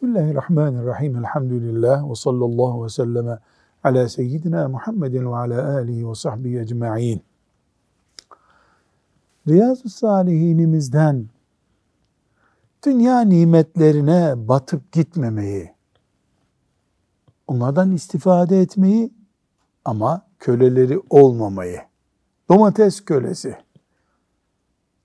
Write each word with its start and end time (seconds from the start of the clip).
Bismillahirrahmanirrahim. 0.00 1.16
Elhamdülillah 1.16 2.10
ve 2.10 2.14
sallallahu 2.14 2.84
ve 2.84 2.88
selleme 2.88 3.38
ala 3.84 4.08
seyyidina 4.08 4.68
Muhammedin 4.68 5.32
ve 5.32 5.36
ala 5.36 5.74
alihi 5.74 6.08
ve 6.08 6.14
sahbihi 6.14 6.58
ecma'in. 6.58 7.22
Riyazu 9.48 9.88
Salihinimizden 9.88 11.26
dünya 12.86 13.20
nimetlerine 13.20 14.48
batıp 14.48 14.92
gitmemeyi, 14.92 15.70
onlardan 17.46 17.92
istifade 17.92 18.60
etmeyi 18.60 19.12
ama 19.84 20.26
köleleri 20.38 21.00
olmamayı, 21.10 21.80
domates 22.48 23.04
kölesi, 23.04 23.56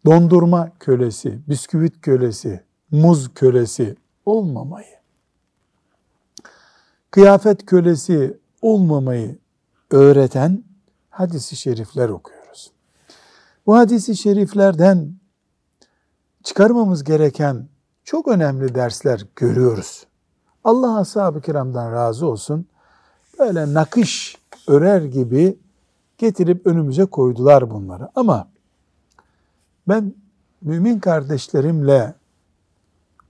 dondurma 0.05 0.71
kölesi, 0.79 1.39
bisküvit 1.48 2.01
kölesi, 2.01 2.63
muz 2.91 3.34
kölesi 3.34 3.95
olmamayı, 4.25 4.95
kıyafet 7.11 7.65
kölesi 7.65 8.38
olmamayı 8.61 9.37
öğreten 9.91 10.63
hadisi 11.09 11.55
şerifler 11.55 12.09
okuyoruz. 12.09 12.71
Bu 13.65 13.77
hadisi 13.77 14.18
şeriflerden 14.18 15.13
çıkarmamız 16.43 17.03
gereken 17.03 17.68
çok 18.03 18.27
önemli 18.27 18.76
dersler 18.76 19.26
görüyoruz. 19.35 20.05
Allah 20.63 20.98
ashab-ı 20.98 21.41
kiramdan 21.41 21.91
razı 21.91 22.27
olsun. 22.27 22.65
Böyle 23.40 23.73
nakış 23.73 24.37
örer 24.68 25.01
gibi 25.01 25.57
getirip 26.18 26.68
önümüze 26.68 27.05
koydular 27.05 27.70
bunları. 27.71 28.09
Ama 28.15 28.48
ben 29.87 30.13
mümin 30.62 30.99
kardeşlerimle 30.99 32.13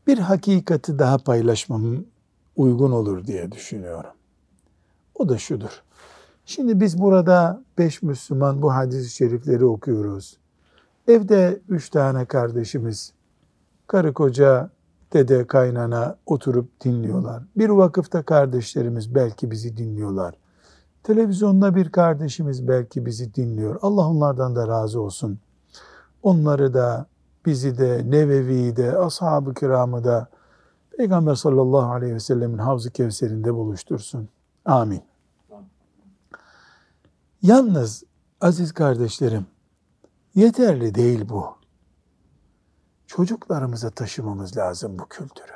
bir 0.07 0.17
hakikati 0.17 0.99
daha 0.99 1.17
paylaşmam 1.17 1.95
uygun 2.55 2.91
olur 2.91 3.25
diye 3.25 3.51
düşünüyorum. 3.51 4.11
O 5.15 5.29
da 5.29 5.37
şudur. 5.37 5.83
Şimdi 6.45 6.79
biz 6.79 7.01
burada 7.01 7.61
beş 7.77 8.01
Müslüman 8.01 8.61
bu 8.61 8.73
hadis-i 8.73 9.15
şerifleri 9.15 9.65
okuyoruz. 9.65 10.37
Evde 11.07 11.59
üç 11.69 11.89
tane 11.89 12.25
kardeşimiz, 12.25 13.13
karı 13.87 14.13
koca, 14.13 14.69
dede, 15.13 15.47
kaynana 15.47 16.15
oturup 16.25 16.81
dinliyorlar. 16.83 17.43
Bir 17.57 17.69
vakıfta 17.69 18.23
kardeşlerimiz 18.23 19.15
belki 19.15 19.51
bizi 19.51 19.77
dinliyorlar. 19.77 20.35
Televizyonda 21.03 21.75
bir 21.75 21.89
kardeşimiz 21.89 22.67
belki 22.67 23.05
bizi 23.05 23.35
dinliyor. 23.35 23.79
Allah 23.81 24.07
onlardan 24.07 24.55
da 24.55 24.67
razı 24.67 25.01
olsun. 25.01 25.39
Onları 26.23 26.73
da 26.73 27.05
bizi 27.45 27.77
de, 27.77 28.11
Nevevi'yi 28.11 28.75
de, 28.75 28.97
ashab-ı 28.97 29.53
kiramı 29.53 30.03
da 30.03 30.27
Peygamber 30.97 31.35
sallallahu 31.35 31.91
aleyhi 31.91 32.13
ve 32.13 32.19
sellemin 32.19 32.57
Havz-ı 32.57 32.91
Kevser'inde 32.91 33.53
buluştursun. 33.53 34.29
Amin. 34.65 35.01
Yalnız 37.41 38.03
aziz 38.41 38.71
kardeşlerim, 38.71 39.45
yeterli 40.35 40.95
değil 40.95 41.29
bu. 41.29 41.45
Çocuklarımıza 43.07 43.89
taşımamız 43.89 44.57
lazım 44.57 44.99
bu 44.99 45.07
kültürü. 45.07 45.55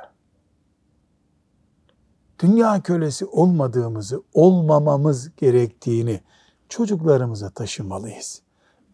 Dünya 2.39 2.81
kölesi 2.81 3.25
olmadığımızı, 3.25 4.23
olmamamız 4.33 5.35
gerektiğini 5.35 6.21
çocuklarımıza 6.69 7.49
taşımalıyız. 7.49 8.41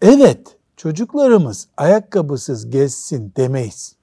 Evet, 0.01 0.57
çocuklarımız 0.77 1.67
ayakkabısız 1.77 2.69
gezsin 2.69 3.33
demeyiz. 3.37 3.95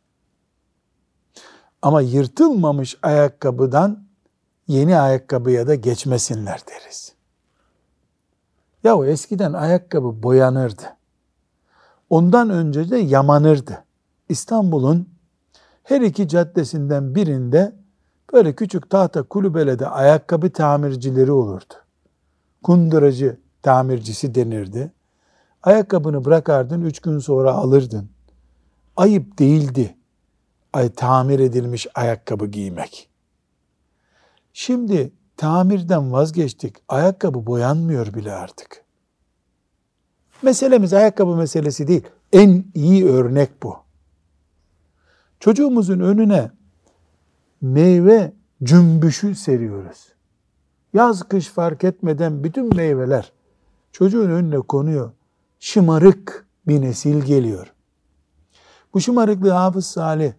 Ama 1.83 2.01
yırtılmamış 2.01 2.99
ayakkabıdan 3.03 4.05
yeni 4.69 4.99
ayakkabıya 4.99 5.67
da 5.67 5.75
geçmesinler 5.75 6.61
deriz. 6.69 7.13
Ya 8.85 9.07
eskiden 9.07 9.53
ayakkabı 9.53 10.23
boyanırdı. 10.23 10.83
Ondan 12.11 12.51
önce 12.51 12.91
de 12.91 12.97
yamanırdı. 12.97 13.85
İstanbul'un 14.29 15.09
her 15.83 16.01
iki 16.01 16.29
caddesinden 16.29 17.15
birinde 17.15 17.73
böyle 18.33 18.55
küçük 18.55 18.91
tahta 18.91 19.23
kulübelede 19.23 19.89
ayakkabı 19.89 20.51
tamircileri 20.53 21.33
olurdu. 21.33 21.75
Kunduracı 22.63 23.41
tamircisi 23.63 24.35
denirdi. 24.35 24.93
Ayakkabını 25.63 26.25
bırakardın, 26.25 26.83
üç 26.83 27.01
gün 27.01 27.19
sonra 27.19 27.53
alırdın. 27.53 28.09
Ayıp 28.97 29.39
değildi 29.39 29.97
ay, 30.73 30.93
tamir 30.93 31.39
edilmiş 31.39 31.87
ayakkabı 31.95 32.47
giymek. 32.47 33.09
Şimdi 34.53 35.13
tamirden 35.37 36.13
vazgeçtik. 36.13 36.77
Ayakkabı 36.89 37.47
boyanmıyor 37.47 38.15
bile 38.15 38.33
artık. 38.33 38.85
Meselemiz 40.43 40.93
ayakkabı 40.93 41.37
meselesi 41.37 41.89
değil. 41.89 42.03
En 42.33 42.65
iyi 42.75 43.07
örnek 43.07 43.63
bu. 43.63 43.77
Çocuğumuzun 45.41 46.01
önüne 46.01 46.51
meyve 47.61 48.33
cümbüşü 48.63 49.35
seriyoruz. 49.35 50.13
Yaz 50.95 51.23
kış 51.23 51.49
fark 51.49 51.85
etmeden 51.85 52.45
bütün 52.45 52.77
meyveler 52.77 53.33
çocuğun 53.93 54.31
önüne 54.31 54.59
konuyor 54.59 55.11
şımarık 55.63 56.47
bir 56.67 56.83
nesil 56.83 57.23
geliyor. 57.23 57.73
Bu 58.95 59.01
şımarıklığı 59.01 59.51
Hafız 59.51 59.87
Salih 59.87 60.33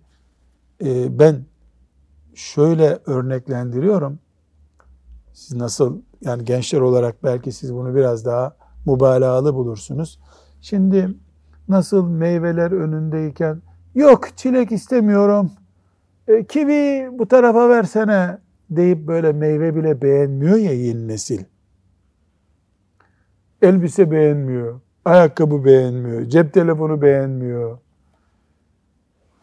e, 0.84 1.20
ben 1.20 1.46
şöyle 2.36 3.00
örneklendiriyorum. 3.06 4.20
Siz 5.34 5.56
nasıl 5.56 6.02
yani 6.22 6.46
gençler 6.46 6.82
olarak 6.82 7.24
belki 7.24 7.52
siz 7.52 7.74
bunu 7.74 7.96
biraz 7.96 8.26
daha 8.26 8.56
mübalağalı 8.86 9.56
bulursunuz. 9.56 10.20
Şimdi 10.62 11.10
nasıl 11.68 12.08
meyveler 12.08 12.72
önündeyken 12.72 13.62
yok 13.96 14.38
çilek 14.38 14.72
istemiyorum 14.72 15.52
e, 16.28 16.46
kivi 16.46 17.10
bu 17.20 17.28
tarafa 17.28 17.70
versene 17.70 18.38
deyip 18.70 19.08
böyle 19.08 19.34
meyve 19.34 19.76
bile 19.76 20.02
beğenmiyor 20.02 20.58
ya 20.58 20.74
yeni 20.74 21.08
nesil. 21.08 21.44
Elbise 23.62 24.12
beğenmiyor 24.12 24.83
ayakkabı 25.06 25.66
beğenmiyor, 25.66 26.30
cep 26.30 26.54
telefonu 26.54 27.02
beğenmiyor. 27.02 27.80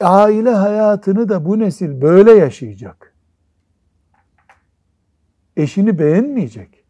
Aile 0.00 0.50
hayatını 0.50 1.28
da 1.28 1.44
bu 1.44 1.58
nesil 1.58 2.00
böyle 2.00 2.32
yaşayacak. 2.32 3.14
Eşini 5.56 5.98
beğenmeyecek. 5.98 6.84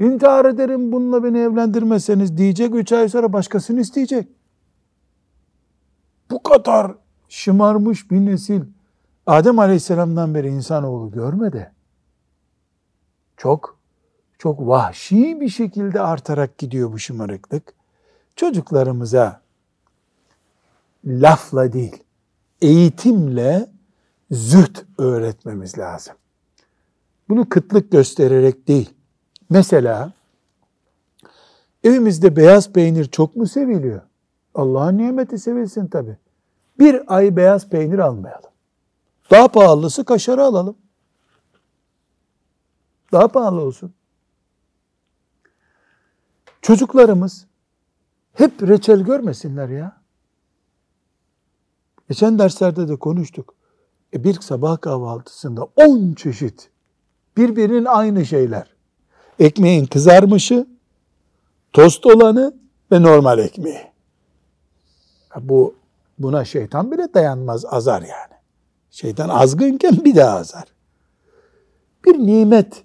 İntihar 0.00 0.44
ederim 0.44 0.92
bununla 0.92 1.24
beni 1.24 1.38
evlendirmeseniz 1.38 2.36
diyecek, 2.36 2.74
üç 2.74 2.92
ay 2.92 3.08
sonra 3.08 3.32
başkasını 3.32 3.80
isteyecek. 3.80 4.28
Bu 6.30 6.42
kadar 6.42 6.94
şımarmış 7.28 8.10
bir 8.10 8.20
nesil 8.20 8.62
Adem 9.26 9.58
Aleyhisselam'dan 9.58 10.34
beri 10.34 10.48
insanoğlu 10.48 11.10
görmedi. 11.10 11.72
Çok 13.36 13.78
çok 14.38 14.60
vahşi 14.60 15.40
bir 15.40 15.48
şekilde 15.48 16.00
artarak 16.00 16.58
gidiyor 16.58 16.92
bu 16.92 16.98
şımarıklık. 16.98 17.74
Çocuklarımıza 18.36 19.40
lafla 21.04 21.72
değil, 21.72 22.02
eğitimle 22.62 23.66
züht 24.30 24.84
öğretmemiz 24.98 25.78
lazım. 25.78 26.14
Bunu 27.28 27.48
kıtlık 27.48 27.92
göstererek 27.92 28.68
değil. 28.68 28.94
Mesela 29.50 30.12
evimizde 31.84 32.36
beyaz 32.36 32.72
peynir 32.72 33.04
çok 33.04 33.36
mu 33.36 33.46
seviliyor? 33.46 34.00
Allah'ın 34.54 34.98
nimeti 34.98 35.38
sevilsin 35.38 35.86
tabi. 35.86 36.16
Bir 36.78 37.16
ay 37.16 37.36
beyaz 37.36 37.68
peynir 37.68 37.98
almayalım. 37.98 38.50
Daha 39.30 39.48
pahalısı 39.48 40.04
kaşarı 40.04 40.44
alalım. 40.44 40.76
Daha 43.12 43.28
pahalı 43.28 43.60
olsun. 43.60 43.94
Çocuklarımız 46.64 47.46
hep 48.32 48.62
reçel 48.62 49.00
görmesinler 49.00 49.68
ya. 49.68 49.96
Geçen 52.08 52.38
derslerde 52.38 52.88
de 52.88 52.96
konuştuk. 52.96 53.54
E 54.14 54.24
bir 54.24 54.40
sabah 54.40 54.80
kahvaltısında 54.80 55.68
on 55.76 56.14
çeşit 56.14 56.70
birbirinin 57.36 57.84
aynı 57.84 58.26
şeyler. 58.26 58.74
Ekmeğin 59.38 59.86
kızarmışı, 59.86 60.66
tost 61.72 62.06
olanı 62.06 62.54
ve 62.92 63.02
normal 63.02 63.38
ekmeği. 63.38 63.92
Bu 65.40 65.74
buna 66.18 66.44
şeytan 66.44 66.92
bile 66.92 67.14
dayanmaz, 67.14 67.64
azar 67.64 68.02
yani. 68.02 68.34
Şeytan 68.90 69.28
azgınken 69.28 70.04
bir 70.04 70.16
daha 70.16 70.36
azar. 70.36 70.64
Bir 72.06 72.18
nimet 72.18 72.84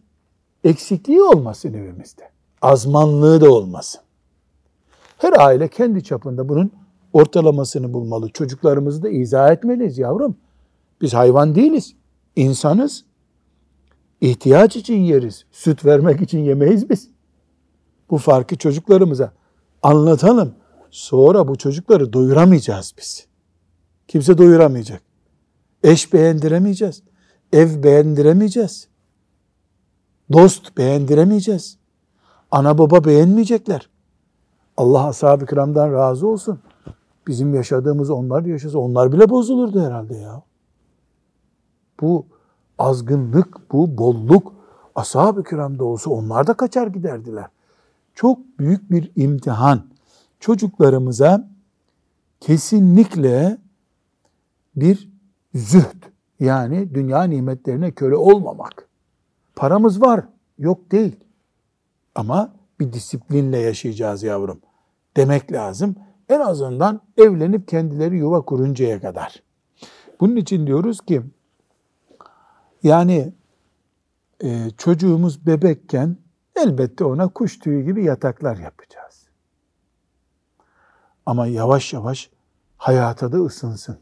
eksikliği 0.63 1.21
olmasın 1.21 1.73
evimizde 1.73 2.29
azmanlığı 2.61 3.41
da 3.41 3.51
olmasın. 3.51 4.01
Her 5.17 5.33
aile 5.39 5.67
kendi 5.67 6.03
çapında 6.03 6.49
bunun 6.49 6.71
ortalamasını 7.13 7.93
bulmalı. 7.93 8.29
Çocuklarımızı 8.29 9.03
da 9.03 9.09
izah 9.09 9.51
etmeliyiz 9.51 9.97
yavrum. 9.97 10.37
Biz 11.01 11.13
hayvan 11.13 11.55
değiliz. 11.55 11.95
İnsanız. 12.35 13.05
İhtiyaç 14.21 14.75
için 14.75 14.97
yeriz. 14.97 15.45
Süt 15.51 15.85
vermek 15.85 16.21
için 16.21 16.39
yemeyiz 16.39 16.89
biz. 16.89 17.09
Bu 18.09 18.17
farkı 18.17 18.57
çocuklarımıza 18.57 19.33
anlatalım. 19.83 20.55
Sonra 20.91 21.47
bu 21.47 21.57
çocukları 21.57 22.13
doyuramayacağız 22.13 22.93
biz. 22.97 23.27
Kimse 24.07 24.37
doyuramayacak. 24.37 25.01
Eş 25.83 26.13
beğendiremeyeceğiz. 26.13 27.03
Ev 27.53 27.83
beğendiremeyeceğiz. 27.83 28.87
Dost 30.33 30.77
beğendiremeyeceğiz. 30.77 31.78
Ana 32.51 32.77
baba 32.77 33.05
beğenmeyecekler. 33.05 33.89
Allah 34.77 35.07
ashab-ı 35.07 35.45
kiramdan 35.45 35.93
razı 35.93 36.27
olsun. 36.27 36.59
Bizim 37.27 37.53
yaşadığımız 37.53 38.09
onlar 38.09 38.45
yaşasa 38.45 38.79
onlar 38.79 39.11
bile 39.11 39.29
bozulurdu 39.29 39.81
herhalde 39.81 40.17
ya. 40.17 40.41
Bu 42.01 42.25
azgınlık, 42.77 43.71
bu 43.71 43.97
bolluk 43.97 44.53
ashab-ı 44.95 45.43
kiramda 45.43 45.83
olsa 45.85 46.09
onlar 46.09 46.47
da 46.47 46.53
kaçar 46.53 46.87
giderdiler. 46.87 47.47
Çok 48.15 48.59
büyük 48.59 48.91
bir 48.91 49.11
imtihan. 49.15 49.81
Çocuklarımıza 50.39 51.49
kesinlikle 52.39 53.57
bir 54.75 55.09
zühd 55.53 56.03
yani 56.39 56.93
dünya 56.93 57.23
nimetlerine 57.23 57.91
köle 57.91 58.15
olmamak. 58.15 58.87
Paramız 59.55 60.01
var, 60.01 60.25
yok 60.57 60.91
değil. 60.91 61.15
Ama 62.19 62.53
bir 62.79 62.93
disiplinle 62.93 63.57
yaşayacağız 63.57 64.23
yavrum 64.23 64.61
demek 65.17 65.51
lazım. 65.51 65.95
En 66.29 66.39
azından 66.39 67.01
evlenip 67.17 67.67
kendileri 67.67 68.17
yuva 68.17 68.41
kuruncaya 68.41 69.01
kadar. 69.01 69.43
Bunun 70.19 70.35
için 70.35 70.67
diyoruz 70.67 71.01
ki 71.01 71.21
yani 72.83 73.33
e, 74.43 74.69
çocuğumuz 74.77 75.45
bebekken 75.45 76.17
elbette 76.55 77.03
ona 77.03 77.27
kuş 77.27 77.59
tüyü 77.59 77.85
gibi 77.85 78.03
yataklar 78.03 78.57
yapacağız. 78.57 79.27
Ama 81.25 81.47
yavaş 81.47 81.93
yavaş 81.93 82.29
hayata 82.77 83.31
da 83.31 83.37
ısınsın. 83.37 83.99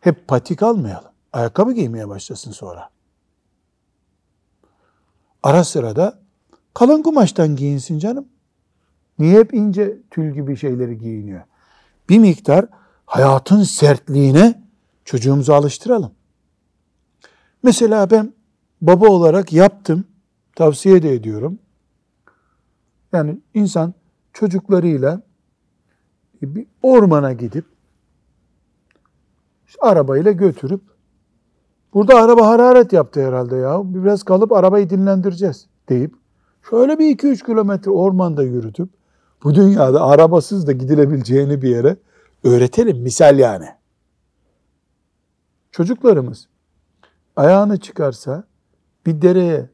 Hep 0.00 0.28
patik 0.28 0.62
almayalım. 0.62 1.12
Ayakkabı 1.32 1.72
giymeye 1.72 2.08
başlasın 2.08 2.52
sonra. 2.52 2.90
Ara 5.42 5.64
sıra 5.64 5.96
da 5.96 6.19
kalın 6.74 7.02
kumaştan 7.02 7.56
giyinsin 7.56 7.98
canım. 7.98 8.28
Niye 9.18 9.38
hep 9.38 9.54
ince 9.54 9.98
tül 10.10 10.34
gibi 10.34 10.56
şeyleri 10.56 10.98
giyiniyor? 10.98 11.42
Bir 12.08 12.18
miktar 12.18 12.66
hayatın 13.06 13.62
sertliğine 13.62 14.62
çocuğumuzu 15.04 15.52
alıştıralım. 15.52 16.12
Mesela 17.62 18.10
ben 18.10 18.32
baba 18.80 19.08
olarak 19.08 19.52
yaptım, 19.52 20.04
tavsiye 20.56 21.02
de 21.02 21.14
ediyorum. 21.14 21.58
Yani 23.12 23.40
insan 23.54 23.94
çocuklarıyla 24.32 25.22
bir 26.42 26.66
ormana 26.82 27.32
gidip 27.32 27.64
işte 29.66 29.80
arabayla 29.80 30.32
götürüp 30.32 30.82
burada 31.94 32.14
araba 32.14 32.46
hararet 32.46 32.92
yaptı 32.92 33.26
herhalde 33.26 33.56
ya. 33.56 33.80
Biraz 33.84 34.22
kalıp 34.22 34.52
arabayı 34.52 34.90
dinlendireceğiz 34.90 35.66
deyip 35.88 36.19
şöyle 36.70 36.98
bir 36.98 37.10
iki 37.10 37.26
üç 37.26 37.44
kilometre 37.44 37.90
ormanda 37.90 38.42
yürütüp 38.42 38.88
bu 39.44 39.54
dünyada 39.54 40.02
arabasız 40.02 40.66
da 40.66 40.72
gidilebileceğini 40.72 41.62
bir 41.62 41.68
yere 41.68 41.96
öğretelim. 42.44 42.98
Misal 42.98 43.38
yani. 43.38 43.68
Çocuklarımız 45.72 46.48
ayağını 47.36 47.80
çıkarsa 47.80 48.44
bir 49.06 49.22
dereye 49.22 49.70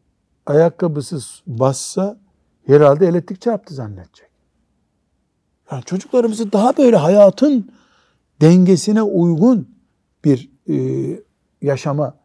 ayakkabısız 0.46 1.42
bassa 1.46 2.18
herhalde 2.66 3.06
elektrik 3.06 3.40
çarptı 3.40 3.74
zannedecek. 3.74 4.30
Yani 5.72 5.84
çocuklarımızı 5.84 6.52
daha 6.52 6.76
böyle 6.76 6.96
hayatın 6.96 7.70
dengesine 8.40 9.02
uygun 9.02 9.68
bir 10.24 10.50
e, 10.68 10.76
yaşama 11.62 12.16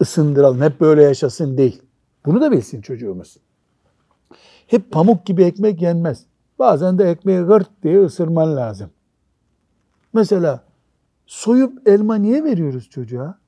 ısındıralım. 0.00 0.62
Hep 0.62 0.80
böyle 0.80 1.02
yaşasın 1.02 1.58
değil. 1.58 1.82
Bunu 2.26 2.40
da 2.40 2.52
bilsin 2.52 2.80
çocuğumuz. 2.80 3.36
Hep 4.70 4.90
pamuk 4.90 5.26
gibi 5.26 5.42
ekmek 5.44 5.82
yenmez. 5.82 6.24
Bazen 6.58 6.98
de 6.98 7.04
ekmeği 7.04 7.40
gırt 7.40 7.70
diye 7.82 8.04
ısırman 8.04 8.56
lazım. 8.56 8.90
Mesela 10.12 10.64
soyup 11.26 11.88
elma 11.88 12.14
niye 12.14 12.44
veriyoruz 12.44 12.90
çocuğa? 12.90 13.38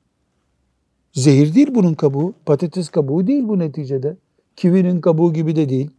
Zehir 1.12 1.54
değil 1.54 1.74
bunun 1.74 1.94
kabuğu. 1.94 2.34
Patates 2.46 2.88
kabuğu 2.88 3.26
değil 3.26 3.48
bu 3.48 3.58
neticede. 3.58 4.16
Kivinin 4.56 5.00
kabuğu 5.00 5.32
gibi 5.32 5.56
de 5.56 5.68
değil. 5.68 5.90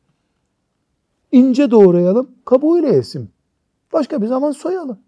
İnce 1.32 1.72
doğrayalım, 1.72 2.32
kabuğuyla 2.46 2.90
yesin. 2.90 3.30
Başka 3.94 4.22
bir 4.22 4.28
zaman 4.28 4.52
soyalım. 4.52 5.00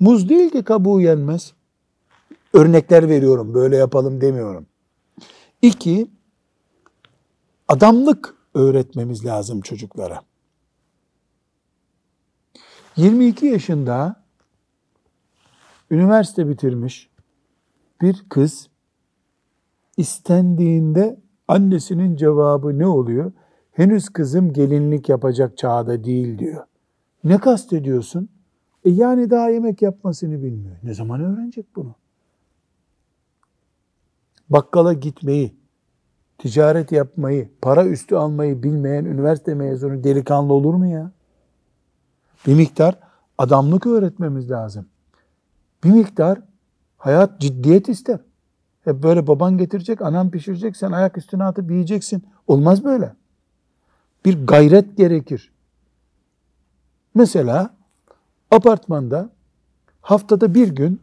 Muz 0.00 0.28
değil 0.28 0.50
ki 0.50 0.62
kabuğu 0.62 1.00
yenmez. 1.00 1.52
Örnekler 2.52 3.08
veriyorum, 3.08 3.54
böyle 3.54 3.76
yapalım 3.76 4.20
demiyorum. 4.20 4.66
İki, 5.62 6.15
adamlık 7.68 8.34
öğretmemiz 8.54 9.24
lazım 9.24 9.60
çocuklara. 9.60 10.22
22 12.96 13.46
yaşında 13.46 14.22
üniversite 15.90 16.48
bitirmiş 16.48 17.10
bir 18.02 18.24
kız 18.28 18.68
istendiğinde 19.96 21.20
annesinin 21.48 22.16
cevabı 22.16 22.78
ne 22.78 22.86
oluyor? 22.86 23.32
Henüz 23.72 24.08
kızım 24.08 24.52
gelinlik 24.52 25.08
yapacak 25.08 25.58
çağda 25.58 26.04
değil 26.04 26.38
diyor. 26.38 26.64
Ne 27.24 27.38
kastediyorsun? 27.38 28.28
E 28.84 28.90
yani 28.90 29.30
daha 29.30 29.50
yemek 29.50 29.82
yapmasını 29.82 30.42
bilmiyor. 30.42 30.76
Ne 30.82 30.94
zaman 30.94 31.20
öğrenecek 31.20 31.76
bunu? 31.76 31.94
Bakkala 34.50 34.92
gitmeyi, 34.92 35.54
ticaret 36.38 36.92
yapmayı, 36.92 37.50
para 37.62 37.86
üstü 37.86 38.16
almayı 38.16 38.62
bilmeyen 38.62 39.04
üniversite 39.04 39.54
mezunu 39.54 40.04
delikanlı 40.04 40.52
olur 40.52 40.74
mu 40.74 40.86
ya? 40.86 41.10
Bir 42.46 42.54
miktar 42.54 42.98
adamlık 43.38 43.86
öğretmemiz 43.86 44.50
lazım. 44.50 44.86
Bir 45.84 45.90
miktar 45.90 46.40
hayat 46.98 47.40
ciddiyet 47.40 47.88
ister. 47.88 48.20
Hep 48.84 49.02
böyle 49.02 49.26
baban 49.26 49.58
getirecek, 49.58 50.02
anan 50.02 50.30
pişirecek, 50.30 50.76
sen 50.76 50.92
ayak 50.92 51.18
üstüne 51.18 51.44
atıp 51.44 51.70
yiyeceksin. 51.70 52.24
Olmaz 52.46 52.84
böyle. 52.84 53.14
Bir 54.24 54.46
gayret 54.46 54.96
gerekir. 54.96 55.52
Mesela 57.14 57.70
apartmanda 58.50 59.30
haftada 60.00 60.54
bir 60.54 60.68
gün 60.68 61.00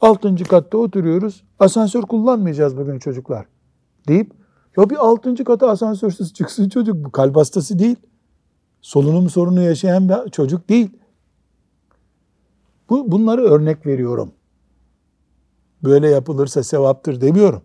altıncı 0.00 0.44
katta 0.44 0.78
oturuyoruz. 0.78 1.44
Asansör 1.58 2.02
kullanmayacağız 2.02 2.76
bugün 2.76 2.98
çocuklar 2.98 3.46
deyip 4.08 4.43
ya 4.76 4.90
bir 4.90 4.96
altıncı 4.96 5.44
kata 5.44 5.68
asansörsüz 5.68 6.32
çıksın 6.32 6.68
çocuk. 6.68 7.04
Bu 7.04 7.10
kalp 7.10 7.36
hastası 7.36 7.78
değil. 7.78 7.96
Solunum 8.80 9.30
sorunu 9.30 9.60
yaşayan 9.60 10.08
bir 10.08 10.30
çocuk 10.30 10.68
değil. 10.68 10.90
Bu, 12.90 13.12
bunları 13.12 13.42
örnek 13.42 13.86
veriyorum. 13.86 14.32
Böyle 15.84 16.08
yapılırsa 16.08 16.62
sevaptır 16.62 17.20
demiyorum. 17.20 17.62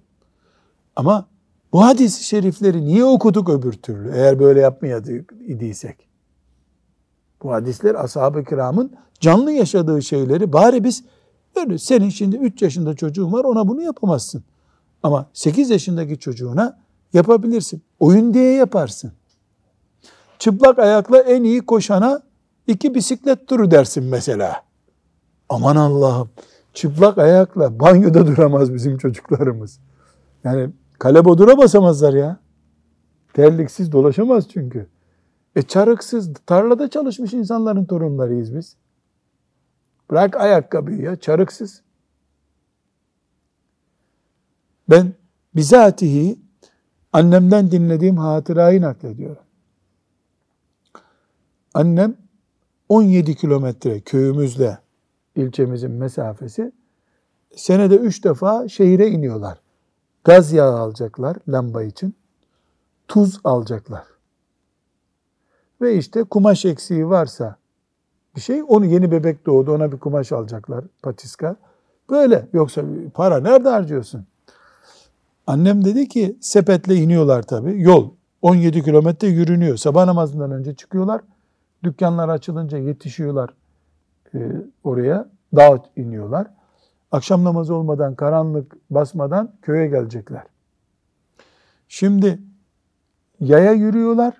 Ama 0.95 1.27
bu 1.73 1.85
hadis-i 1.85 2.23
şerifleri 2.23 2.85
niye 2.85 3.05
okuduk 3.05 3.49
öbür 3.49 3.73
türlü 3.73 4.11
eğer 4.13 4.39
böyle 4.39 4.59
yapmayadiysek? 4.59 6.09
Bu 7.43 7.51
hadisler 7.51 7.95
ashab-ı 7.95 8.43
kiramın 8.43 8.93
canlı 9.19 9.51
yaşadığı 9.51 10.01
şeyleri 10.01 10.53
bari 10.53 10.83
biz 10.83 11.03
öyle 11.55 11.77
senin 11.77 12.09
şimdi 12.09 12.35
3 12.35 12.61
yaşında 12.61 12.95
çocuğun 12.95 13.33
var 13.33 13.43
ona 13.43 13.67
bunu 13.67 13.81
yapamazsın. 13.81 14.43
Ama 15.03 15.29
8 15.33 15.69
yaşındaki 15.69 16.19
çocuğuna 16.19 16.79
Yapabilirsin. 17.13 17.81
Oyun 17.99 18.33
diye 18.33 18.53
yaparsın. 18.53 19.11
Çıplak 20.39 20.79
ayakla 20.79 21.19
en 21.19 21.43
iyi 21.43 21.61
koşana 21.65 22.21
iki 22.67 22.95
bisiklet 22.95 23.47
turu 23.47 23.71
dersin 23.71 24.03
mesela. 24.03 24.63
Aman 25.49 25.75
Allah'ım. 25.75 26.29
Çıplak 26.73 27.17
ayakla 27.17 27.79
banyoda 27.79 28.27
duramaz 28.27 28.73
bizim 28.73 28.97
çocuklarımız. 28.97 29.79
Yani 30.43 30.69
kale 30.99 31.25
bodura 31.25 31.57
basamazlar 31.57 32.13
ya. 32.13 32.39
Terliksiz 33.33 33.91
dolaşamaz 33.91 34.49
çünkü. 34.49 34.87
E 35.55 35.61
çarıksız, 35.61 36.33
tarlada 36.45 36.89
çalışmış 36.89 37.33
insanların 37.33 37.85
torunlarıyız 37.85 38.55
biz. 38.55 38.75
Bırak 40.11 40.37
ayakkabıyı 40.37 41.01
ya, 41.01 41.15
çarıksız. 41.15 41.81
Ben 44.89 45.13
bizatihi 45.55 46.39
Annemden 47.13 47.71
dinlediğim 47.71 48.17
hatırayı 48.17 48.81
naklediyorum. 48.81 49.43
Annem 51.73 52.17
17 52.89 53.35
kilometre 53.35 53.99
köyümüzle 53.99 54.77
ilçemizin 55.35 55.91
mesafesi 55.91 56.71
senede 57.55 57.95
üç 57.95 58.23
defa 58.23 58.67
şehire 58.67 59.07
iniyorlar. 59.07 59.61
Gaz 60.23 60.53
yağı 60.53 60.79
alacaklar 60.79 61.37
lamba 61.47 61.83
için. 61.83 62.15
Tuz 63.07 63.39
alacaklar. 63.43 64.03
Ve 65.81 65.95
işte 65.95 66.23
kumaş 66.23 66.65
eksiği 66.65 67.09
varsa 67.09 67.55
bir 68.35 68.41
şey 68.41 68.63
onu 68.67 68.85
yeni 68.85 69.11
bebek 69.11 69.45
doğdu 69.45 69.71
ona 69.71 69.91
bir 69.91 69.99
kumaş 69.99 70.31
alacaklar 70.31 70.85
patiska. 71.03 71.55
Böyle 72.09 72.47
yoksa 72.53 72.83
para 73.13 73.39
nerede 73.39 73.69
harcıyorsun? 73.69 74.25
Annem 75.49 75.85
dedi 75.85 76.07
ki 76.07 76.37
sepetle 76.41 76.95
iniyorlar 76.95 77.43
tabii. 77.43 77.81
Yol 77.81 78.11
17 78.41 78.83
kilometre 78.83 79.27
yürünüyor. 79.27 79.77
Sabah 79.77 80.05
namazından 80.05 80.51
önce 80.51 80.75
çıkıyorlar. 80.75 81.21
Dükkanlar 81.83 82.29
açılınca 82.29 82.77
yetişiyorlar 82.77 83.49
e, 84.33 84.39
oraya. 84.83 85.29
Dağ 85.55 85.83
iniyorlar. 85.95 86.47
Akşam 87.11 87.43
namazı 87.43 87.75
olmadan, 87.75 88.15
karanlık 88.15 88.75
basmadan 88.89 89.53
köye 89.61 89.87
gelecekler. 89.87 90.43
Şimdi 91.87 92.39
yaya 93.39 93.71
yürüyorlar. 93.71 94.33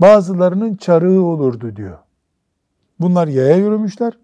Bazılarının 0.00 0.76
çarığı 0.76 1.22
olurdu 1.22 1.76
diyor. 1.76 1.98
Bunlar 3.00 3.28
yaya 3.28 3.56
yürümüşler. 3.56 4.18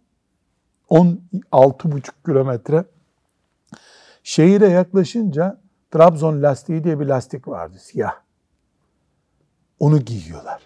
16,5 0.91 2.11
kilometre. 2.27 2.85
Şehire 4.23 4.69
yaklaşınca 4.69 5.61
Trabzon 5.91 6.43
lastiği 6.43 6.85
diye 6.85 7.01
bir 7.01 7.07
lastik 7.07 7.49
vardı 7.49 7.77
siyah. 7.79 8.15
Onu 9.79 9.99
giyiyorlar. 9.99 10.63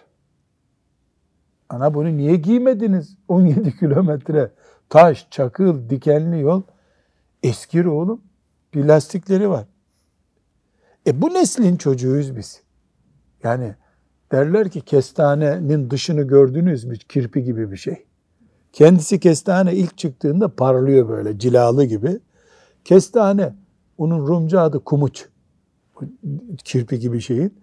Ana 1.69 1.93
bunu 1.93 2.17
niye 2.17 2.35
giymediniz? 2.35 3.17
17 3.27 3.77
kilometre 3.79 4.51
taş, 4.89 5.27
çakıl, 5.31 5.89
dikenli 5.89 6.41
yol. 6.41 6.61
Eskir 7.43 7.85
oğlum. 7.85 8.21
Bir 8.73 8.85
lastikleri 8.85 9.49
var. 9.49 9.65
E 11.07 11.21
bu 11.21 11.33
neslin 11.33 11.77
çocuğuyuz 11.77 12.35
biz. 12.35 12.61
Yani 13.43 13.75
derler 14.31 14.69
ki 14.69 14.81
kestanenin 14.81 15.89
dışını 15.89 16.21
gördünüz 16.21 16.83
mü? 16.85 16.97
Kirpi 16.97 17.43
gibi 17.43 17.71
bir 17.71 17.77
şey. 17.77 18.05
Kendisi 18.73 19.19
kestane 19.19 19.73
ilk 19.73 19.97
çıktığında 19.97 20.55
parlıyor 20.55 21.09
böyle 21.09 21.39
cilalı 21.39 21.85
gibi. 21.85 22.19
Kestane, 22.85 23.53
onun 23.97 24.27
Rumca 24.27 24.61
adı 24.61 24.79
kumuç. 24.79 25.25
Kirpi 26.63 26.99
gibi 26.99 27.21
şeyin. 27.21 27.53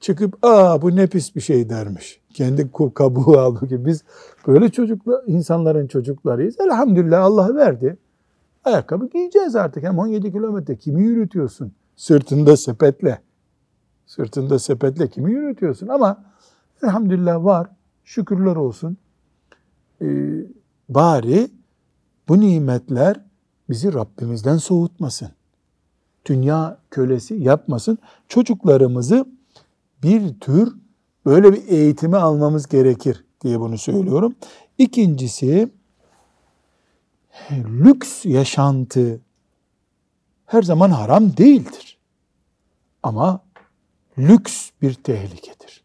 Çıkıp 0.00 0.38
aa 0.42 0.82
bu 0.82 0.96
ne 0.96 1.06
pis 1.06 1.36
bir 1.36 1.40
şey 1.40 1.70
dermiş. 1.70 2.20
Kendi 2.34 2.70
kabuğu 2.94 3.38
aldı 3.38 3.68
ki 3.68 3.86
biz 3.86 4.04
böyle 4.46 4.68
çocuklar, 4.68 5.22
insanların 5.26 5.86
çocuklarıyız. 5.86 6.60
Elhamdülillah 6.60 7.24
Allah 7.24 7.54
verdi. 7.54 7.96
Ayakkabı 8.64 9.08
giyeceğiz 9.08 9.56
artık. 9.56 9.82
Hem 9.82 9.98
17 9.98 10.32
kilometre 10.32 10.76
kimi 10.76 11.02
yürütüyorsun? 11.02 11.72
Sırtında 11.96 12.56
sepetle. 12.56 13.20
Sırtında 14.06 14.58
sepetle 14.58 15.08
kimi 15.08 15.32
yürütüyorsun? 15.32 15.88
Ama 15.88 16.24
elhamdülillah 16.82 17.44
var. 17.44 17.68
Şükürler 18.04 18.56
olsun. 18.56 18.96
Ee, 20.02 20.06
bari 20.88 21.48
bu 22.28 22.40
nimetler 22.40 23.20
bizi 23.68 23.94
Rabbimizden 23.94 24.56
soğutmasın. 24.56 25.28
Dünya 26.26 26.78
kölesi 26.90 27.34
yapmasın. 27.34 27.98
Çocuklarımızı 28.28 29.26
bir 30.02 30.40
tür 30.40 30.74
böyle 31.26 31.52
bir 31.52 31.68
eğitimi 31.68 32.16
almamız 32.16 32.68
gerekir 32.68 33.24
diye 33.44 33.60
bunu 33.60 33.78
söylüyorum. 33.78 34.34
İkincisi 34.78 35.70
lüks 37.50 38.24
yaşantı 38.24 39.20
her 40.46 40.62
zaman 40.62 40.90
haram 40.90 41.36
değildir. 41.36 41.98
Ama 43.02 43.40
lüks 44.18 44.70
bir 44.82 44.94
tehlikedir. 44.94 45.84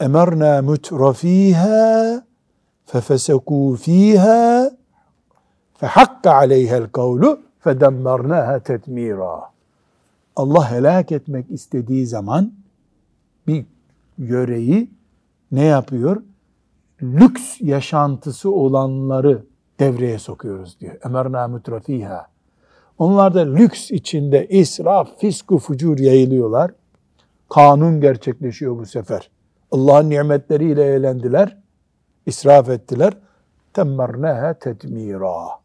Emerna 0.00 0.62
mutrafiha 0.62 2.24
fefesekû 2.86 3.78
fîhâ 5.80 6.10
fehakka 6.20 6.32
aleyhel 6.32 6.86
kavlu 6.86 7.40
fedemmernaha 7.60 8.58
tetmira. 8.58 9.50
Allah 10.36 10.70
helak 10.70 11.12
etmek 11.12 11.50
istediği 11.50 12.06
zaman 12.06 12.52
bir 13.46 13.66
yöreyi 14.18 14.90
ne 15.52 15.64
yapıyor? 15.64 16.22
Lüks 17.02 17.60
yaşantısı 17.60 18.50
olanları 18.50 19.44
devreye 19.80 20.18
sokuyoruz 20.18 20.80
diyor. 20.80 20.96
Emerna 21.04 21.48
mutrafiha. 21.48 22.26
Onlar 22.98 23.34
da 23.34 23.40
lüks 23.40 23.90
içinde 23.90 24.46
israf, 24.48 25.18
fisku, 25.18 25.58
fucur 25.58 25.98
yayılıyorlar. 25.98 26.70
Kanun 27.48 28.00
gerçekleşiyor 28.00 28.78
bu 28.78 28.86
sefer. 28.86 29.30
Allah'ın 29.70 30.10
nimetleriyle 30.10 30.84
eğlendiler, 30.84 31.56
israf 32.26 32.68
ettiler. 32.68 33.12
Temmerneha 33.72 34.54
tetmira. 34.54 35.59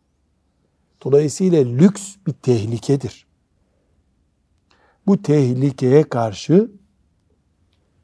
Dolayısıyla 1.03 1.63
lüks 1.63 2.15
bir 2.27 2.33
tehlikedir. 2.33 3.25
Bu 5.07 5.21
tehlikeye 5.21 6.03
karşı 6.03 6.71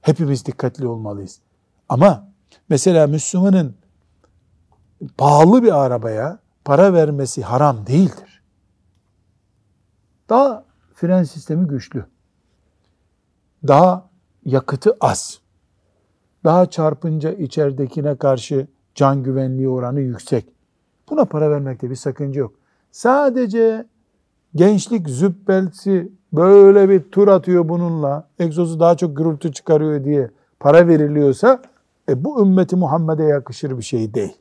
hepimiz 0.01 0.45
dikkatli 0.45 0.87
olmalıyız. 0.87 1.39
Ama 1.89 2.31
mesela 2.69 3.07
Müslümanın 3.07 3.75
pahalı 5.17 5.63
bir 5.63 5.83
arabaya 5.83 6.39
para 6.65 6.93
vermesi 6.93 7.43
haram 7.43 7.87
değildir. 7.87 8.43
Daha 10.29 10.65
fren 10.93 11.23
sistemi 11.23 11.67
güçlü. 11.67 12.05
Daha 13.67 14.09
yakıtı 14.45 14.97
az. 15.01 15.39
Daha 16.43 16.69
çarpınca 16.69 17.31
içeridekine 17.31 18.15
karşı 18.15 18.67
can 18.95 19.23
güvenliği 19.23 19.69
oranı 19.69 20.01
yüksek. 20.01 20.45
Buna 21.09 21.25
para 21.25 21.51
vermekte 21.51 21.89
bir 21.89 21.95
sakınca 21.95 22.39
yok. 22.39 22.60
Sadece 22.91 23.85
gençlik 24.55 25.09
züppelsi 25.09 26.11
böyle 26.33 26.89
bir 26.89 26.99
tur 26.99 27.27
atıyor 27.27 27.69
bununla, 27.69 28.27
egzozu 28.39 28.79
daha 28.79 28.97
çok 28.97 29.17
gürültü 29.17 29.51
çıkarıyor 29.53 30.03
diye 30.03 30.31
para 30.59 30.87
veriliyorsa 30.87 31.61
e, 32.09 32.23
bu 32.23 32.41
ümmeti 32.41 32.75
Muhammed'e 32.75 33.23
yakışır 33.23 33.77
bir 33.77 33.83
şey 33.83 34.13
değil. 34.13 34.37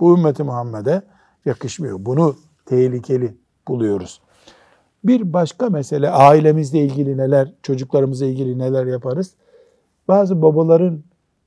Bu 0.00 0.18
ümmeti 0.18 0.42
Muhammed'e 0.42 1.02
yakışmıyor. 1.44 1.96
Bunu 2.00 2.36
tehlikeli 2.66 3.34
buluyoruz. 3.68 4.20
Bir 5.04 5.32
başka 5.32 5.70
mesele 5.70 6.10
ailemizle 6.10 6.78
ilgili 6.78 7.16
neler, 7.16 7.52
çocuklarımızla 7.62 8.26
ilgili 8.26 8.58
neler 8.58 8.86
yaparız? 8.86 9.34
Bazı 10.08 10.42
babaların 10.42 11.02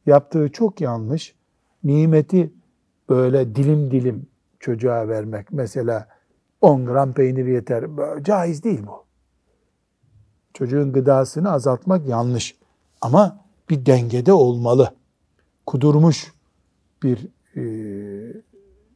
yaptığı 0.05 0.49
çok 0.49 0.81
yanlış. 0.81 1.35
Nimeti 1.83 2.53
böyle 3.09 3.55
dilim 3.55 3.91
dilim 3.91 4.27
çocuğa 4.59 5.07
vermek. 5.07 5.51
Mesela 5.51 6.07
10 6.65 6.85
gram 6.85 7.13
peynir 7.13 7.45
yeter. 7.45 7.85
Caiz 8.23 8.63
değil 8.63 8.81
bu. 8.87 9.03
Çocuğun 10.53 10.93
gıdasını 10.93 11.51
azaltmak 11.51 12.07
yanlış. 12.07 12.55
Ama 13.01 13.39
bir 13.69 13.85
dengede 13.85 14.33
olmalı. 14.33 14.93
Kudurmuş 15.65 16.33
bir 17.03 17.27
e, 17.55 17.63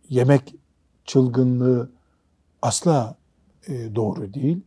yemek 0.10 0.56
çılgınlığı 1.06 1.90
asla 2.62 3.16
e, 3.68 3.96
doğru 3.96 4.34
değil. 4.34 4.62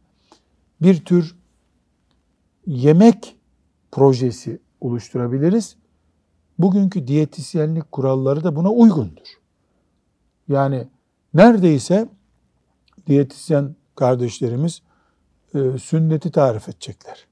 Bir 0.82 1.04
tür 1.04 1.36
yemek 2.66 3.36
projesi 3.92 4.58
oluşturabiliriz. 4.80 5.76
Bugünkü 6.58 7.06
diyetisyenlik 7.06 7.92
kuralları 7.92 8.44
da 8.44 8.56
buna 8.56 8.70
uygundur. 8.70 9.28
Yani 10.48 10.88
neredeyse 11.34 12.08
diyetisyen 13.06 13.76
kardeşlerimiz 13.94 14.82
e, 15.54 15.78
sünneti 15.78 16.30
tarif 16.30 16.68
edecekler. 16.68 17.26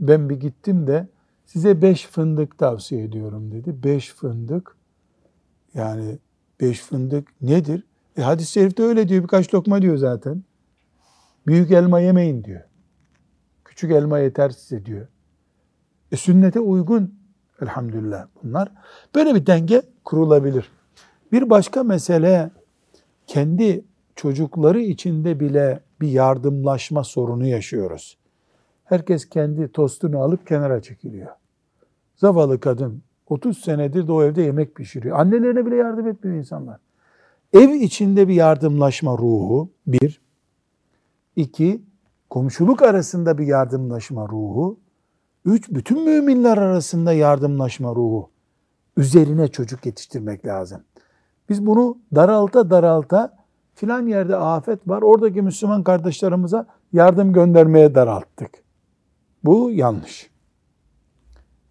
Ben 0.00 0.30
bir 0.30 0.40
gittim 0.40 0.86
de 0.86 1.08
size 1.46 1.82
beş 1.82 2.06
fındık 2.06 2.58
tavsiye 2.58 3.04
ediyorum 3.04 3.52
dedi. 3.52 3.82
Beş 3.84 4.12
fındık 4.12 4.76
yani 5.74 6.18
beş 6.60 6.80
fındık 6.80 7.28
nedir? 7.42 7.84
E 8.16 8.22
hadis-i 8.22 8.52
şerifte 8.52 8.82
öyle 8.82 9.08
diyor 9.08 9.22
birkaç 9.22 9.54
lokma 9.54 9.82
diyor 9.82 9.96
zaten. 9.96 10.44
Büyük 11.46 11.70
elma 11.70 12.00
yemeyin 12.00 12.44
diyor. 12.44 12.60
Küçük 13.64 13.90
elma 13.90 14.18
yeter 14.18 14.50
size 14.50 14.84
diyor. 14.84 15.06
E 16.12 16.16
sünnete 16.16 16.60
uygun 16.60 17.14
elhamdülillah 17.62 18.26
bunlar. 18.42 18.72
Böyle 19.14 19.34
bir 19.34 19.46
denge 19.46 19.82
kurulabilir. 20.04 20.70
Bir 21.32 21.50
başka 21.50 21.82
mesele 21.82 22.50
kendi 23.26 23.84
çocukları 24.16 24.80
içinde 24.80 25.40
bile 25.40 25.80
bir 26.00 26.08
yardımlaşma 26.08 27.04
sorunu 27.04 27.46
yaşıyoruz. 27.46 28.18
Herkes 28.84 29.28
kendi 29.28 29.72
tostunu 29.72 30.18
alıp 30.18 30.46
kenara 30.46 30.82
çekiliyor. 30.82 31.30
Zavallı 32.16 32.60
kadın 32.60 33.02
30 33.26 33.58
senedir 33.58 34.06
de 34.06 34.12
o 34.12 34.22
evde 34.22 34.42
yemek 34.42 34.74
pişiriyor. 34.74 35.18
Annelerine 35.18 35.66
bile 35.66 35.76
yardım 35.76 36.08
etmiyor 36.08 36.38
insanlar. 36.38 36.80
Ev 37.52 37.68
içinde 37.68 38.28
bir 38.28 38.34
yardımlaşma 38.34 39.12
ruhu 39.12 39.70
bir. 39.86 40.20
iki 41.36 41.82
komşuluk 42.30 42.82
arasında 42.82 43.38
bir 43.38 43.46
yardımlaşma 43.46 44.28
ruhu. 44.28 44.80
Üç, 45.44 45.70
bütün 45.70 46.04
müminler 46.04 46.58
arasında 46.58 47.12
yardımlaşma 47.12 47.90
ruhu. 47.90 48.30
Üzerine 48.96 49.48
çocuk 49.48 49.86
yetiştirmek 49.86 50.46
lazım. 50.46 50.80
Biz 51.48 51.66
bunu 51.66 51.98
daralta 52.14 52.70
daralta 52.70 53.43
filan 53.74 54.06
yerde 54.06 54.36
afet 54.36 54.88
var. 54.88 55.02
Oradaki 55.02 55.42
Müslüman 55.42 55.82
kardeşlerimize 55.82 56.64
yardım 56.92 57.32
göndermeye 57.32 57.94
daralttık. 57.94 58.50
Bu 59.44 59.70
yanlış. 59.70 60.30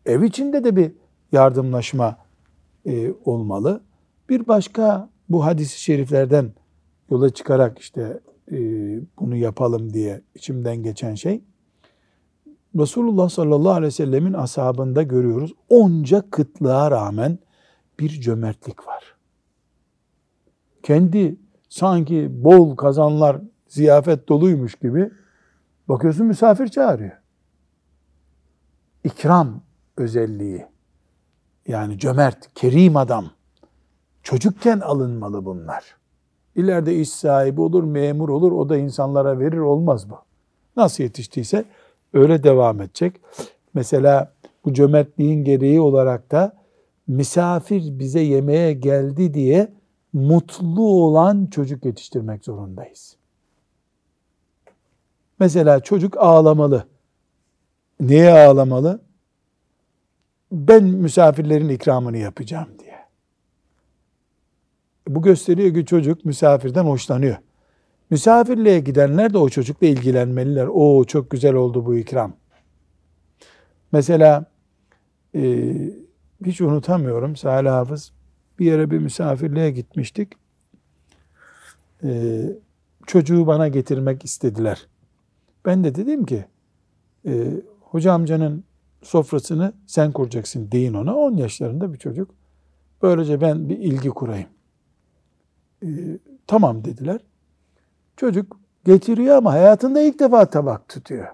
Ev 0.05 0.21
içinde 0.21 0.63
de 0.63 0.75
bir 0.75 0.91
yardımlaşma 1.31 2.17
e, 2.85 3.13
olmalı. 3.25 3.81
Bir 4.29 4.47
başka 4.47 5.09
bu 5.29 5.45
hadis-i 5.45 5.81
şeriflerden 5.81 6.51
yola 7.11 7.29
çıkarak 7.29 7.79
işte 7.79 8.19
e, 8.51 8.57
bunu 9.19 9.35
yapalım 9.35 9.93
diye 9.93 10.21
içimden 10.35 10.83
geçen 10.83 11.15
şey 11.15 11.41
Resulullah 12.79 13.29
sallallahu 13.29 13.71
aleyhi 13.71 13.87
ve 13.87 13.91
sellemin 13.91 14.33
ashabında 14.33 15.03
görüyoruz. 15.03 15.53
Onca 15.69 16.29
kıtlığa 16.29 16.91
rağmen 16.91 17.39
bir 17.99 18.09
cömertlik 18.09 18.87
var. 18.87 19.15
Kendi 20.83 21.35
sanki 21.73 22.43
bol 22.43 22.75
kazanlar 22.75 23.37
ziyafet 23.67 24.29
doluymuş 24.29 24.75
gibi 24.75 25.11
bakıyorsun 25.89 26.25
misafir 26.27 26.67
çağırıyor. 26.67 27.11
İkram 29.03 29.61
özelliği. 29.97 30.65
Yani 31.67 31.99
cömert, 31.99 32.53
kerim 32.55 32.97
adam. 32.97 33.25
Çocukken 34.23 34.79
alınmalı 34.79 35.45
bunlar. 35.45 35.97
İleride 36.55 36.95
iş 36.95 37.09
sahibi 37.09 37.61
olur, 37.61 37.83
memur 37.83 38.29
olur, 38.29 38.51
o 38.51 38.69
da 38.69 38.77
insanlara 38.77 39.39
verir 39.39 39.57
olmaz 39.57 40.09
bu. 40.09 40.15
Nasıl 40.77 41.03
yetiştiyse 41.03 41.65
öyle 42.13 42.43
devam 42.43 42.81
edecek. 42.81 43.21
Mesela 43.73 44.33
bu 44.65 44.73
cömertliğin 44.73 45.43
gereği 45.43 45.81
olarak 45.81 46.31
da 46.31 46.53
misafir 47.07 47.99
bize 47.99 48.19
yemeğe 48.19 48.73
geldi 48.73 49.33
diye 49.33 49.82
mutlu 50.13 50.83
olan 50.83 51.45
çocuk 51.45 51.85
yetiştirmek 51.85 52.45
zorundayız. 52.45 53.15
Mesela 55.39 55.79
çocuk 55.79 56.17
ağlamalı. 56.17 56.87
Niye 57.99 58.31
ağlamalı? 58.31 59.01
Ben 60.51 60.83
misafirlerin 60.83 61.69
ikramını 61.69 62.17
yapacağım 62.17 62.69
diye. 62.79 63.05
Bu 65.07 65.21
gösteriyor 65.21 65.73
ki 65.73 65.85
çocuk 65.85 66.25
misafirden 66.25 66.85
hoşlanıyor. 66.85 67.37
Misafirliğe 68.09 68.79
gidenler 68.79 69.33
de 69.33 69.37
o 69.37 69.49
çocukla 69.49 69.87
ilgilenmeliler. 69.87 70.67
O 70.73 71.03
çok 71.03 71.29
güzel 71.29 71.53
oldu 71.53 71.85
bu 71.85 71.95
ikram. 71.95 72.33
Mesela 73.91 74.45
e, 75.35 75.73
hiç 76.45 76.61
unutamıyorum 76.61 77.35
Salih 77.35 77.71
Hafız 77.71 78.11
bir 78.63 78.67
yere 78.67 78.91
bir 78.91 78.97
misafirliğe 78.97 79.71
gitmiştik. 79.71 80.33
E, 82.03 82.41
çocuğu 83.07 83.47
bana 83.47 83.67
getirmek 83.67 84.25
istediler. 84.25 84.87
Ben 85.65 85.83
de 85.83 85.95
dedim 85.95 86.25
ki 86.25 86.45
e, 87.25 87.47
hoca 87.81 88.13
amcanın 88.13 88.63
sofrasını 89.01 89.73
sen 89.87 90.11
kuracaksın 90.11 90.71
deyin 90.71 90.93
ona. 90.93 91.15
10 91.15 91.35
yaşlarında 91.35 91.93
bir 91.93 91.97
çocuk. 91.97 92.31
Böylece 93.01 93.41
ben 93.41 93.69
bir 93.69 93.77
ilgi 93.77 94.09
kurayım. 94.09 94.47
E, 95.83 95.87
tamam 96.47 96.85
dediler. 96.85 97.21
Çocuk 98.17 98.59
getiriyor 98.85 99.35
ama 99.35 99.51
hayatında 99.53 100.01
ilk 100.01 100.19
defa 100.19 100.49
tabak 100.49 100.89
tutuyor. 100.89 101.27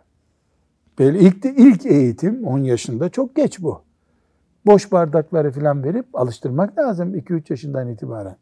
Böyle 1.00 1.20
ilk, 1.20 1.46
ilk 1.46 1.86
eğitim 1.86 2.44
10 2.48 2.60
yaşında 2.60 3.10
çok 3.10 3.36
geç 3.36 3.60
bu. 3.60 3.89
Boş 4.66 4.92
bardakları 4.92 5.52
falan 5.52 5.84
verip 5.84 6.06
alıştırmak 6.14 6.78
lazım 6.78 7.16
2-3 7.16 7.44
yaşından 7.50 7.90
itibaren. 7.90 8.38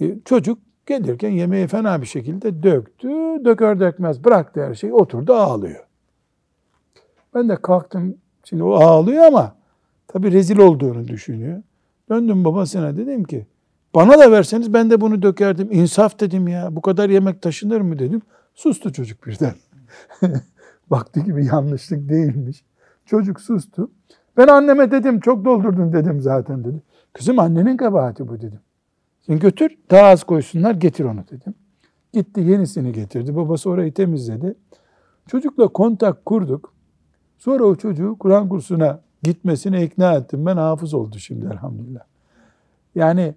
E, 0.00 0.18
çocuk 0.24 0.58
gelirken 0.86 1.30
yemeği 1.30 1.66
fena 1.66 2.02
bir 2.02 2.06
şekilde 2.06 2.62
döktü. 2.62 3.08
Döker 3.44 3.80
dökmez 3.80 4.24
bıraktı 4.24 4.64
her 4.64 4.74
şeyi 4.74 4.92
oturdu 4.92 5.34
ağlıyor. 5.34 5.84
Ben 7.34 7.48
de 7.48 7.56
kalktım 7.56 8.16
şimdi 8.44 8.62
o 8.62 8.72
ağlıyor 8.72 9.24
ama 9.24 9.56
tabii 10.08 10.32
rezil 10.32 10.58
olduğunu 10.58 11.08
düşünüyor. 11.08 11.62
Döndüm 12.08 12.44
babasına 12.44 12.96
dedim 12.96 13.24
ki 13.24 13.46
bana 13.94 14.18
da 14.18 14.32
verseniz 14.32 14.72
ben 14.72 14.90
de 14.90 15.00
bunu 15.00 15.22
dökerdim. 15.22 15.68
İnsaf 15.72 16.20
dedim 16.20 16.48
ya. 16.48 16.76
Bu 16.76 16.82
kadar 16.82 17.10
yemek 17.10 17.42
taşınır 17.42 17.80
mı 17.80 17.98
dedim. 17.98 18.22
Sustu 18.54 18.92
çocuk 18.92 19.26
birden. 19.26 19.54
Baktı 20.90 21.20
gibi 21.20 21.46
yanlışlık 21.46 22.08
değilmiş. 22.08 22.64
Çocuk 23.06 23.40
sustu. 23.40 23.90
Ben 24.36 24.46
anneme 24.48 24.90
dedim 24.90 25.20
çok 25.20 25.44
doldurdun 25.44 25.92
dedim 25.92 26.20
zaten 26.20 26.64
dedi. 26.64 26.82
Kızım 27.12 27.38
annenin 27.38 27.76
kabahati 27.76 28.28
bu 28.28 28.36
dedim. 28.40 28.60
Sen 29.26 29.38
götür 29.38 29.78
daha 29.90 30.06
az 30.06 30.24
koysunlar 30.24 30.74
getir 30.74 31.04
onu 31.04 31.24
dedim. 31.30 31.54
Gitti 32.12 32.40
yenisini 32.40 32.92
getirdi. 32.92 33.36
Babası 33.36 33.70
orayı 33.70 33.94
temizledi. 33.94 34.54
Çocukla 35.26 35.68
kontak 35.68 36.24
kurduk. 36.24 36.72
Sonra 37.38 37.64
o 37.64 37.76
çocuğu 37.76 38.16
Kur'an 38.18 38.48
kursuna 38.48 39.00
gitmesine 39.22 39.84
ikna 39.84 40.14
ettim. 40.14 40.46
Ben 40.46 40.56
hafız 40.56 40.94
oldu 40.94 41.18
şimdi 41.18 41.46
elhamdülillah. 41.46 42.04
Yani 42.94 43.34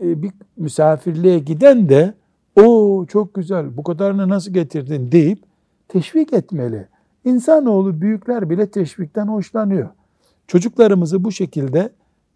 e, 0.00 0.22
bir 0.22 0.32
misafirliğe 0.56 1.38
giden 1.38 1.88
de 1.88 2.14
o 2.56 3.04
çok 3.08 3.34
güzel 3.34 3.76
bu 3.76 3.82
kadarını 3.82 4.28
nasıl 4.28 4.52
getirdin 4.52 5.12
deyip 5.12 5.38
teşvik 5.88 6.32
etmeli. 6.32 6.88
İnsanoğlu 7.24 8.00
büyükler 8.00 8.50
bile 8.50 8.70
teşvikten 8.70 9.26
hoşlanıyor. 9.26 9.88
Çocuklarımızı 10.48 11.24
bu 11.24 11.32
şekilde 11.32 11.92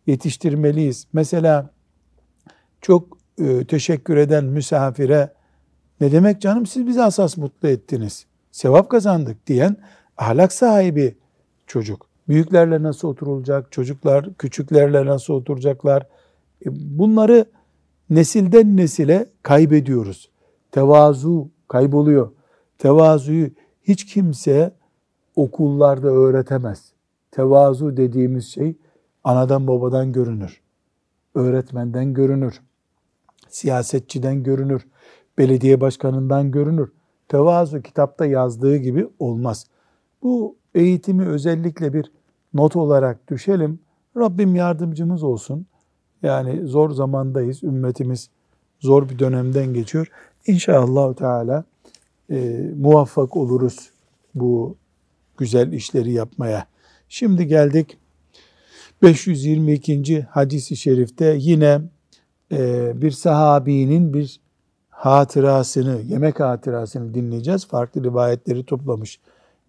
yetiştirmeliyiz. 0.07 1.07
Mesela 1.13 1.71
çok 2.81 3.19
e, 3.39 3.65
teşekkür 3.65 4.17
eden 4.17 4.45
misafire 4.45 5.33
ne 6.01 6.13
demek 6.13 6.41
canım 6.41 6.67
siz 6.67 6.87
bizi 6.87 7.03
asas 7.03 7.37
mutlu 7.37 7.69
ettiniz. 7.69 8.27
Sevap 8.53 8.91
kazandık 8.91 9.47
diyen 9.47 9.77
ahlak 10.17 10.53
sahibi 10.53 11.17
çocuk. 11.67 12.07
Büyüklerle 12.29 12.83
nasıl 12.83 13.09
oturulacak, 13.09 13.73
çocuklar 13.73 14.35
küçüklerle 14.35 15.07
nasıl 15.07 15.35
oturacaklar. 15.35 16.03
E, 16.67 16.69
bunları 16.99 17.45
nesilden 18.11 18.77
nesile 18.77 19.27
kaybediyoruz. 19.43 20.31
Tevazu 20.73 21.49
kayboluyor. 21.69 22.31
Tevazuyu 22.79 23.51
hiç 23.83 24.07
kimse 24.07 24.75
okullarda 25.37 26.09
öğretemez. 26.09 26.93
Tevazu 27.39 27.97
dediğimiz 27.97 28.49
şey 28.49 28.77
anadan 29.25 29.67
babadan 29.67 30.13
görünür. 30.13 30.61
Öğretmenden 31.35 32.15
görünür. 32.15 32.61
Siyasetçiden 33.49 34.43
görünür. 34.43 34.87
Belediye 35.39 35.81
başkanından 35.81 36.51
görünür. 36.51 36.93
Tevazu 37.29 37.83
kitapta 37.83 38.27
yazdığı 38.27 38.77
gibi 38.77 39.09
olmaz. 39.19 39.67
Bu 40.23 40.57
eğitimi 40.75 41.27
özellikle 41.27 41.93
bir 41.93 42.13
not 42.55 42.77
olarak 42.77 43.31
düşelim. 43.31 43.81
Rabbim 44.17 44.57
yardımcımız 44.57 45.23
olsun. 45.23 45.67
Yani 46.23 46.67
zor 46.67 46.91
zamandayız. 46.91 47.63
Ümmetimiz 47.63 48.31
zor 48.81 49.09
bir 49.09 49.19
dönemden 49.19 49.75
geçiyor. 49.75 50.11
İnşallah 50.47 51.15
Teala 51.15 51.65
e, 52.31 52.71
muvaffak 52.77 53.37
oluruz 53.37 53.91
bu 54.35 54.77
güzel 55.37 55.73
işleri 55.73 56.13
yapmaya. 56.13 56.67
Şimdi 57.09 57.47
geldik 57.47 57.99
522. 59.03 60.23
hadisi 60.23 60.77
şerifte 60.77 61.37
yine 61.39 61.81
e, 62.53 62.93
bir 63.03 63.11
sahabinin 63.11 64.15
bir 64.15 64.41
hatırasını, 64.91 66.01
yemek 66.01 66.41
hatırasını 66.41 67.15
dinleyeceğiz. 67.15 67.67
Farklı 67.67 68.05
rivayetleri 68.05 68.65
toplamış 68.65 69.21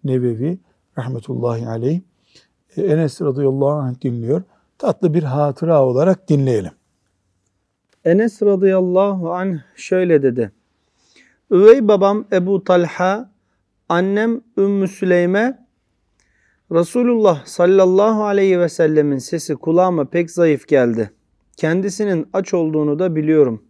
Nebevi 0.04 0.58
rahmetullahi 0.98 1.68
aleyh. 1.68 2.00
E, 2.76 2.82
Enes 2.82 3.20
radıyallahu 3.20 3.70
anh 3.70 4.00
dinliyor 4.00 4.42
tatlı 4.78 5.14
bir 5.14 5.22
hatıra 5.22 5.84
olarak 5.84 6.28
dinleyelim. 6.28 6.72
Enes 8.04 8.42
radıyallahu 8.42 9.32
anh 9.32 9.58
şöyle 9.76 10.22
dedi. 10.22 10.52
Üvey 11.50 11.88
babam 11.88 12.24
Ebu 12.32 12.64
Talha, 12.64 13.30
annem 13.88 14.40
Ümmü 14.58 14.88
Süleyme, 14.88 15.59
Resulullah 16.72 17.46
sallallahu 17.46 18.24
aleyhi 18.24 18.60
ve 18.60 18.68
sellemin 18.68 19.18
sesi 19.18 19.56
kulağıma 19.56 20.04
pek 20.04 20.30
zayıf 20.30 20.68
geldi. 20.68 21.10
Kendisinin 21.56 22.28
aç 22.32 22.54
olduğunu 22.54 22.98
da 22.98 23.16
biliyorum. 23.16 23.62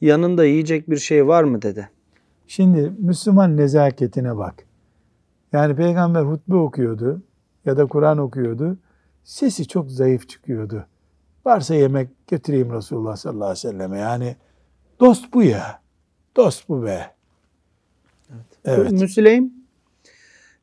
Yanında 0.00 0.44
yiyecek 0.44 0.90
bir 0.90 0.96
şey 0.96 1.26
var 1.26 1.44
mı 1.44 1.62
dedi. 1.62 1.90
Şimdi 2.46 2.92
Müslüman 2.98 3.56
nezaketine 3.56 4.36
bak. 4.36 4.54
Yani 5.52 5.76
peygamber 5.76 6.22
hutbe 6.22 6.56
okuyordu 6.56 7.22
ya 7.64 7.76
da 7.76 7.86
Kur'an 7.86 8.18
okuyordu 8.18 8.78
sesi 9.24 9.68
çok 9.68 9.90
zayıf 9.90 10.28
çıkıyordu. 10.28 10.86
Varsa 11.46 11.74
yemek 11.74 12.28
götüreyim 12.28 12.72
Resulullah 12.72 13.16
sallallahu 13.16 13.44
aleyhi 13.44 13.66
ve 13.68 13.70
selleme. 13.70 13.98
Yani 13.98 14.36
Dost 15.00 15.34
bu 15.34 15.42
ya. 15.42 15.80
Dost 16.36 16.68
bu 16.68 16.84
be. 16.84 17.14
Evet. 18.64 18.92
Müsleym 18.92 19.52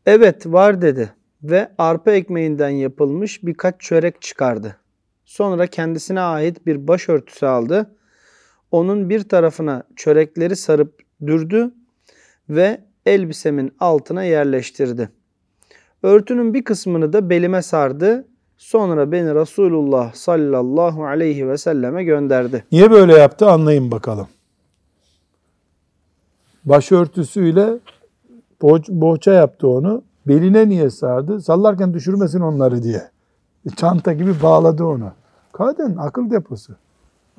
evet 0.05 0.45
var 0.45 0.81
dedi 0.81 1.13
ve 1.43 1.71
arpa 1.77 2.11
ekmeğinden 2.11 2.69
yapılmış 2.69 3.43
birkaç 3.43 3.81
çörek 3.81 4.21
çıkardı. 4.21 4.77
Sonra 5.25 5.67
kendisine 5.67 6.19
ait 6.19 6.65
bir 6.65 6.87
başörtüsü 6.87 7.45
aldı. 7.45 7.95
Onun 8.71 9.09
bir 9.09 9.29
tarafına 9.29 9.83
çörekleri 9.95 10.55
sarıp 10.55 10.99
dürdü 11.27 11.71
ve 12.49 12.81
elbisemin 13.05 13.73
altına 13.79 14.23
yerleştirdi. 14.23 15.09
Örtünün 16.03 16.53
bir 16.53 16.63
kısmını 16.63 17.13
da 17.13 17.29
belime 17.29 17.61
sardı. 17.61 18.27
Sonra 18.57 19.11
beni 19.11 19.35
Resulullah 19.35 20.13
sallallahu 20.13 21.05
aleyhi 21.05 21.47
ve 21.47 21.57
selleme 21.57 22.03
gönderdi. 22.03 22.65
Niye 22.71 22.91
böyle 22.91 23.13
yaptı 23.13 23.49
anlayın 23.49 23.91
bakalım. 23.91 24.27
Başörtüsüyle 26.65 27.67
boğ, 28.61 28.79
boğça 28.89 29.33
yaptı 29.33 29.67
onu. 29.67 30.03
Beline 30.27 30.69
niye 30.69 30.89
sardı? 30.89 31.41
Sallarken 31.41 31.93
düşürmesin 31.93 32.39
onları 32.39 32.83
diye. 32.83 33.09
Çanta 33.75 34.13
gibi 34.13 34.41
bağladı 34.43 34.83
onu. 34.83 35.11
Kadın 35.51 35.97
akıl 35.97 36.31
deposu. 36.31 36.75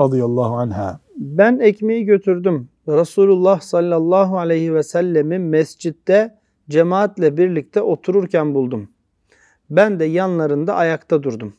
Radıyallahu 0.00 0.56
anha. 0.56 1.00
Ben 1.16 1.58
ekmeği 1.58 2.04
götürdüm. 2.04 2.68
Resulullah 2.88 3.60
sallallahu 3.60 4.38
aleyhi 4.38 4.74
ve 4.74 4.82
sellemi 4.82 5.38
mescitte 5.38 6.38
cemaatle 6.70 7.36
birlikte 7.36 7.82
otururken 7.82 8.54
buldum. 8.54 8.88
Ben 9.70 10.00
de 10.00 10.04
yanlarında 10.04 10.74
ayakta 10.74 11.22
durdum. 11.22 11.54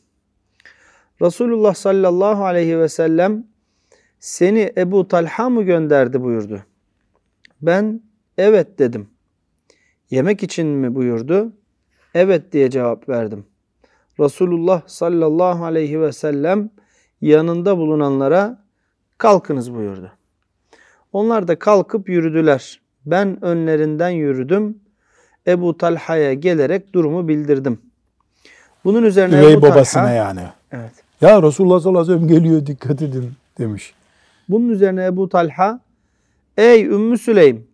Resulullah 1.22 1.74
sallallahu 1.74 2.44
aleyhi 2.44 2.78
ve 2.78 2.88
sellem 2.88 3.46
seni 4.20 4.72
Ebu 4.76 5.08
Talha 5.08 5.50
mı 5.50 5.62
gönderdi 5.62 6.22
buyurdu. 6.22 6.60
Ben 7.62 8.00
evet 8.38 8.78
dedim. 8.78 9.08
Yemek 10.14 10.42
için 10.42 10.66
mi 10.66 10.94
buyurdu? 10.94 11.52
Evet 12.14 12.52
diye 12.52 12.70
cevap 12.70 13.08
verdim. 13.08 13.44
Resulullah 14.20 14.82
sallallahu 14.86 15.64
aleyhi 15.64 16.00
ve 16.00 16.12
sellem 16.12 16.70
yanında 17.20 17.78
bulunanlara 17.78 18.64
kalkınız 19.18 19.74
buyurdu. 19.74 20.12
Onlar 21.12 21.48
da 21.48 21.58
kalkıp 21.58 22.08
yürüdüler. 22.08 22.80
Ben 23.06 23.44
önlerinden 23.44 24.10
yürüdüm. 24.10 24.78
Ebu 25.46 25.78
Talha'ya 25.78 26.34
gelerek 26.34 26.92
durumu 26.92 27.28
bildirdim. 27.28 27.78
Bunun 28.84 29.02
üzerine 29.02 29.38
Üvey 29.38 29.52
Ebu 29.52 29.62
babasına 29.62 30.02
Talha, 30.02 30.14
yani. 30.14 30.42
Evet. 30.72 30.92
Ya 31.20 31.42
Resulullah 31.42 31.80
sallallahu 31.80 32.02
aleyhi 32.02 32.22
ve 32.22 32.26
sellem 32.26 32.42
geliyor 32.42 32.66
dikkat 32.66 33.02
edin 33.02 33.32
demiş. 33.58 33.94
Bunun 34.48 34.68
üzerine 34.68 35.04
Ebu 35.04 35.28
Talha, 35.28 35.80
ey 36.56 36.84
Ümmü 36.84 37.18
Süleym, 37.18 37.66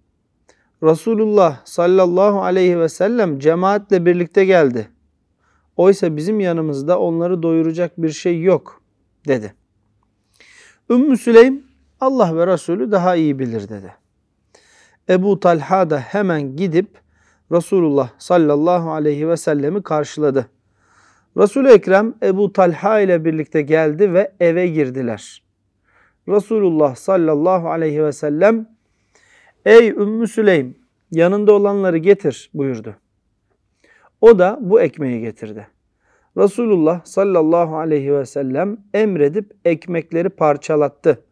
Resulullah 0.83 1.61
sallallahu 1.64 2.43
aleyhi 2.43 2.81
ve 2.81 2.88
sellem 2.88 3.38
cemaatle 3.38 4.07
birlikte 4.07 4.45
geldi. 4.45 4.88
Oysa 5.77 6.16
bizim 6.16 6.40
yanımızda 6.40 6.99
onları 6.99 7.43
doyuracak 7.43 8.03
bir 8.03 8.11
şey 8.11 8.43
yok 8.43 8.83
dedi. 9.29 9.55
Ümmü 10.90 11.16
Süleym 11.16 11.62
Allah 12.01 12.37
ve 12.37 12.47
Resulü 12.47 12.93
daha 12.93 13.16
iyi 13.16 13.38
bilir 13.38 13.69
dedi. 13.69 13.95
Ebu 15.09 15.40
Talha 15.40 15.90
da 15.90 15.99
hemen 15.99 16.57
gidip 16.57 16.88
Resulullah 17.53 18.11
sallallahu 18.19 18.90
aleyhi 18.90 19.29
ve 19.29 19.37
sellemi 19.37 19.83
karşıladı. 19.83 20.47
Resul-i 21.37 21.69
Ekrem 21.69 22.14
Ebu 22.23 22.53
Talha 22.53 23.01
ile 23.01 23.25
birlikte 23.25 23.62
geldi 23.62 24.14
ve 24.14 24.33
eve 24.40 24.66
girdiler. 24.66 25.43
Resulullah 26.29 26.95
sallallahu 26.95 27.71
aleyhi 27.71 28.05
ve 28.05 28.12
sellem 28.12 28.66
Ey 29.64 29.88
Ümmü 29.88 30.29
Süleym 30.29 30.79
yanında 31.11 31.53
olanları 31.53 31.99
getir 31.99 32.51
buyurdu. 32.55 32.94
O 34.20 34.38
da 34.38 34.59
bu 34.61 34.81
ekmeği 34.81 35.20
getirdi. 35.20 35.68
Resulullah 36.37 37.05
sallallahu 37.05 37.77
aleyhi 37.77 38.14
ve 38.14 38.27
sellem 38.27 38.77
emredip 38.94 39.53
ekmekleri 39.64 40.29
parçalattı. 40.29 41.25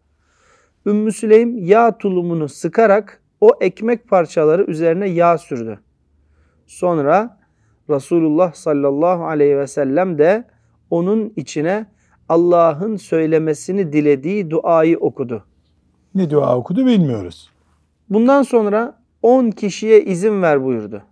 Ümmü 0.87 1.13
Süleym 1.13 1.57
yağ 1.59 1.99
tulumunu 1.99 2.49
sıkarak 2.49 3.23
o 3.41 3.51
ekmek 3.61 4.09
parçaları 4.09 4.65
üzerine 4.65 5.09
yağ 5.09 5.39
sürdü. 5.39 5.81
Sonra 6.67 7.39
Resulullah 7.91 8.53
sallallahu 8.53 9.25
aleyhi 9.25 9.59
ve 9.59 9.67
sellem 9.67 10.19
de 10.19 10.45
onun 10.91 11.33
içine 11.37 11.87
Allah'ın 12.29 12.97
söylemesini 12.97 13.93
dilediği 13.93 14.51
duayı 14.51 14.99
okudu. 14.99 15.45
Ne 16.15 16.31
dua 16.31 16.57
okudu 16.57 16.87
bilmiyoruz. 16.87 17.51
Bundan 18.11 18.43
sonra 18.43 18.99
10 19.23 19.51
kişiye 19.51 20.05
izin 20.05 20.43
ver 20.43 20.65
buyurdu. 20.65 21.03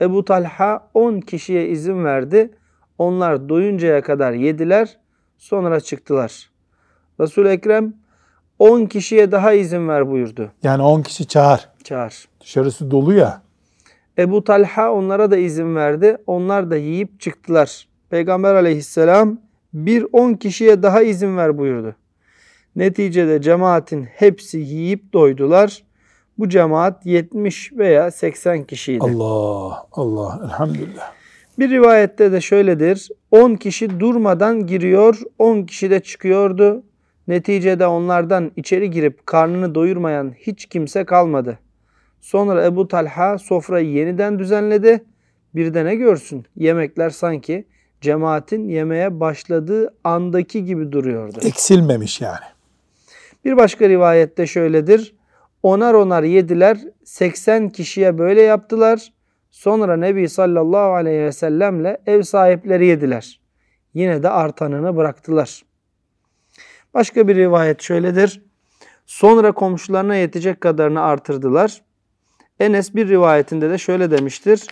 Ebu 0.00 0.24
Talha 0.24 0.88
10 0.94 1.20
kişiye 1.20 1.68
izin 1.68 2.04
verdi. 2.04 2.50
Onlar 2.98 3.48
doyuncaya 3.48 4.02
kadar 4.02 4.32
yediler. 4.32 4.96
Sonra 5.38 5.80
çıktılar. 5.80 6.50
Resul-i 7.20 7.48
Ekrem 7.48 7.94
10 8.58 8.86
kişiye 8.86 9.32
daha 9.32 9.52
izin 9.52 9.88
ver 9.88 10.10
buyurdu. 10.10 10.52
Yani 10.62 10.82
10 10.82 11.02
kişi 11.02 11.28
çağır. 11.28 11.68
Çağır. 11.84 12.28
Dışarısı 12.40 12.90
dolu 12.90 13.14
ya. 13.14 13.42
Ebu 14.18 14.44
Talha 14.44 14.92
onlara 14.92 15.30
da 15.30 15.36
izin 15.36 15.76
verdi. 15.76 16.16
Onlar 16.26 16.70
da 16.70 16.76
yiyip 16.76 17.20
çıktılar. 17.20 17.88
Peygamber 18.10 18.54
aleyhisselam 18.54 19.38
bir 19.74 20.06
10 20.12 20.34
kişiye 20.34 20.82
daha 20.82 21.02
izin 21.02 21.36
ver 21.36 21.58
buyurdu. 21.58 21.94
Neticede 22.76 23.42
cemaatin 23.42 24.04
hepsi 24.04 24.58
yiyip 24.58 25.12
doydular. 25.12 25.82
Bu 26.38 26.48
cemaat 26.48 27.06
70 27.06 27.72
veya 27.72 28.10
80 28.10 28.64
kişiydi. 28.64 29.04
Allah 29.04 29.86
Allah 29.92 30.40
elhamdülillah. 30.44 31.12
Bir 31.58 31.70
rivayette 31.70 32.32
de 32.32 32.40
şöyledir. 32.40 33.08
10 33.30 33.54
kişi 33.54 34.00
durmadan 34.00 34.66
giriyor, 34.66 35.20
10 35.38 35.62
kişi 35.62 35.90
de 35.90 36.00
çıkıyordu. 36.00 36.82
Neticede 37.28 37.86
onlardan 37.86 38.52
içeri 38.56 38.90
girip 38.90 39.26
karnını 39.26 39.74
doyurmayan 39.74 40.34
hiç 40.38 40.66
kimse 40.66 41.04
kalmadı. 41.04 41.58
Sonra 42.20 42.64
Ebu 42.64 42.88
Talha 42.88 43.38
sofrayı 43.38 43.90
yeniden 43.90 44.38
düzenledi. 44.38 45.04
Bir 45.54 45.74
de 45.74 45.84
ne 45.84 45.94
görsün? 45.94 46.46
Yemekler 46.56 47.10
sanki 47.10 47.64
cemaatin 48.00 48.68
yemeye 48.68 49.20
başladığı 49.20 49.94
andaki 50.04 50.64
gibi 50.64 50.92
duruyordu. 50.92 51.38
Eksilmemiş 51.42 52.20
yani. 52.20 52.44
Bir 53.44 53.56
başka 53.56 53.88
rivayette 53.88 54.46
şöyledir. 54.46 55.15
Onar 55.66 55.94
onar 55.94 56.22
yediler. 56.22 56.78
80 57.04 57.68
kişiye 57.68 58.18
böyle 58.18 58.42
yaptılar. 58.42 59.12
Sonra 59.50 59.96
Nebi 59.96 60.28
sallallahu 60.28 60.94
aleyhi 60.94 61.20
ve 61.20 61.32
sellemle 61.32 62.00
ev 62.06 62.22
sahipleri 62.22 62.86
yediler. 62.86 63.40
Yine 63.94 64.22
de 64.22 64.30
artanını 64.30 64.96
bıraktılar. 64.96 65.62
Başka 66.94 67.28
bir 67.28 67.36
rivayet 67.36 67.82
şöyledir. 67.82 68.42
Sonra 69.06 69.52
komşularına 69.52 70.16
yetecek 70.16 70.60
kadarını 70.60 71.02
artırdılar. 71.02 71.82
Enes 72.60 72.94
bir 72.94 73.08
rivayetinde 73.08 73.70
de 73.70 73.78
şöyle 73.78 74.10
demiştir. 74.10 74.66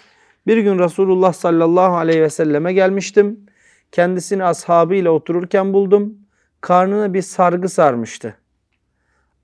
Bir 0.47 0.59
gün 0.59 0.79
Resulullah 0.79 1.33
sallallahu 1.33 1.97
aleyhi 1.97 2.23
ve 2.23 2.31
selleme 2.31 2.73
gelmiştim. 2.73 3.47
Kendisini 3.93 4.45
ashabıyla 4.45 5.11
otururken 5.11 5.73
buldum. 5.73 6.19
Karnına 6.61 7.15
bir 7.15 7.23
sargı 7.23 7.69
sarmıştı. 7.69 8.44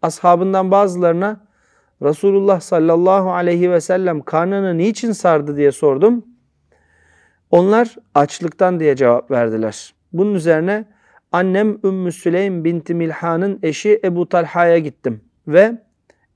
Ashabından 0.02 0.70
bazılarına 0.70 1.40
Resulullah 2.02 2.60
sallallahu 2.60 3.32
aleyhi 3.32 3.70
ve 3.70 3.80
sellem 3.80 4.22
karnını 4.22 4.78
niçin 4.78 5.12
sardı 5.12 5.56
diye 5.56 5.72
sordum. 5.72 6.24
Onlar 7.50 7.96
açlıktan 8.14 8.80
diye 8.80 8.96
cevap 8.96 9.30
verdiler. 9.30 9.94
Bunun 10.12 10.34
üzerine 10.34 10.84
annem 11.32 11.78
Ümmü 11.84 12.12
Süleym 12.12 12.64
binti 12.64 12.94
Milhan'ın 12.94 13.58
eşi 13.62 14.00
Ebu 14.04 14.28
Talha'ya 14.28 14.78
gittim 14.78 15.20
ve 15.48 15.78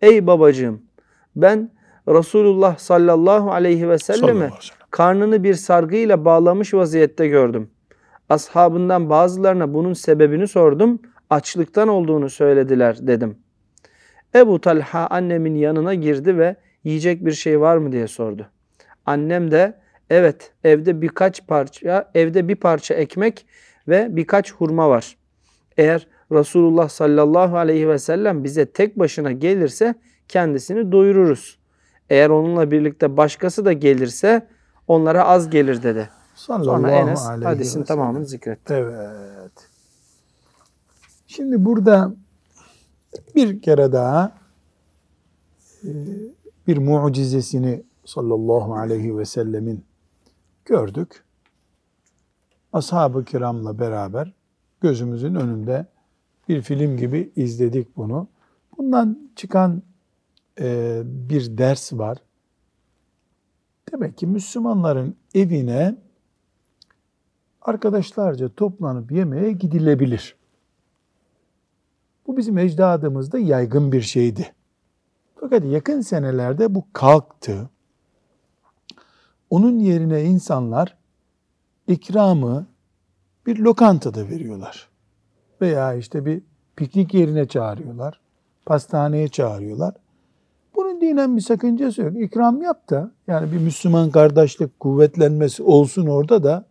ey 0.02 0.26
babacığım 0.26 0.82
ben 1.36 1.70
Resulullah 2.08 2.78
sallallahu 2.78 3.52
aleyhi 3.52 3.88
ve 3.88 3.98
selleme 3.98 4.50
karnını 4.90 5.44
bir 5.44 5.54
sargıyla 5.54 6.24
bağlamış 6.24 6.74
vaziyette 6.74 7.28
gördüm. 7.28 7.70
Ashabından 8.28 9.10
bazılarına 9.10 9.74
bunun 9.74 9.92
sebebini 9.92 10.48
sordum. 10.48 10.98
Açlıktan 11.30 11.88
olduğunu 11.88 12.30
söylediler 12.30 13.06
dedim. 13.06 13.43
Ebu 14.34 14.60
Talha 14.60 15.06
annemin 15.06 15.54
yanına 15.54 15.94
girdi 15.94 16.38
ve 16.38 16.56
yiyecek 16.84 17.24
bir 17.24 17.32
şey 17.32 17.60
var 17.60 17.76
mı 17.76 17.92
diye 17.92 18.08
sordu. 18.08 18.46
Annem 19.06 19.50
de 19.50 19.74
evet 20.10 20.52
evde 20.64 21.02
birkaç 21.02 21.46
parça, 21.46 22.10
evde 22.14 22.48
bir 22.48 22.56
parça 22.56 22.94
ekmek 22.94 23.46
ve 23.88 24.16
birkaç 24.16 24.52
hurma 24.52 24.90
var. 24.90 25.16
Eğer 25.76 26.06
Resulullah 26.32 26.88
sallallahu 26.88 27.56
aleyhi 27.56 27.88
ve 27.88 27.98
sellem 27.98 28.44
bize 28.44 28.66
tek 28.66 28.98
başına 28.98 29.32
gelirse 29.32 29.94
kendisini 30.28 30.92
doyururuz. 30.92 31.58
Eğer 32.10 32.30
onunla 32.30 32.70
birlikte 32.70 33.16
başkası 33.16 33.64
da 33.64 33.72
gelirse 33.72 34.46
onlara 34.88 35.24
az 35.24 35.50
gelir 35.50 35.82
dedi. 35.82 36.10
Sallallahu 36.34 36.76
Sonra 36.76 36.90
Enes 36.90 37.24
hadisin 37.24 37.82
tamamını 37.82 38.26
zikretti. 38.26 38.74
Evet. 38.74 39.70
Şimdi 41.26 41.64
burada 41.64 42.14
bir 43.34 43.62
kere 43.62 43.92
daha 43.92 44.38
e, 45.84 45.88
bir 46.66 46.78
mucizesini 46.78 47.82
sallallahu 48.04 48.74
aleyhi 48.74 49.18
ve 49.18 49.24
sellemin 49.24 49.84
gördük. 50.64 51.24
Ashab-ı 52.72 53.24
kiramla 53.24 53.78
beraber 53.78 54.32
gözümüzün 54.80 55.34
önünde 55.34 55.86
bir 56.48 56.62
film 56.62 56.96
gibi 56.96 57.32
izledik 57.36 57.96
bunu. 57.96 58.28
Bundan 58.78 59.30
çıkan 59.36 59.82
e, 60.60 61.00
bir 61.04 61.58
ders 61.58 61.92
var. 61.92 62.18
Demek 63.92 64.18
ki 64.18 64.26
Müslümanların 64.26 65.16
evine 65.34 65.96
arkadaşlarca 67.62 68.48
toplanıp 68.48 69.12
yemeğe 69.12 69.52
gidilebilir. 69.52 70.36
Bizim 72.36 72.58
ecdadımızda 72.58 73.38
yaygın 73.38 73.92
bir 73.92 74.02
şeydi. 74.02 74.52
Fakat 75.40 75.64
yakın 75.64 76.00
senelerde 76.00 76.74
bu 76.74 76.84
kalktı. 76.92 77.70
Onun 79.50 79.78
yerine 79.78 80.24
insanlar 80.24 80.96
ikramı 81.88 82.66
bir 83.46 83.58
lokantada 83.58 84.28
veriyorlar. 84.28 84.88
Veya 85.60 85.94
işte 85.94 86.26
bir 86.26 86.42
piknik 86.76 87.14
yerine 87.14 87.48
çağırıyorlar. 87.48 88.20
Pastaneye 88.66 89.28
çağırıyorlar. 89.28 89.94
Bunun 90.74 91.00
dinen 91.00 91.36
bir 91.36 91.40
sakıncası 91.40 92.02
yok. 92.02 92.20
İkram 92.20 92.62
yap 92.62 92.90
da 92.90 93.10
yani 93.26 93.52
bir 93.52 93.58
Müslüman 93.58 94.10
kardeşlik 94.10 94.80
kuvvetlenmesi 94.80 95.62
olsun 95.62 96.06
orada 96.06 96.44
da 96.44 96.66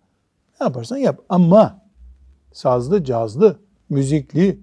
ne 0.60 0.66
yaparsan 0.66 0.98
yap. 0.98 1.20
Ama 1.30 1.82
sazlı, 2.52 3.04
cazlı, 3.04 3.60
müzikli, 3.90 4.60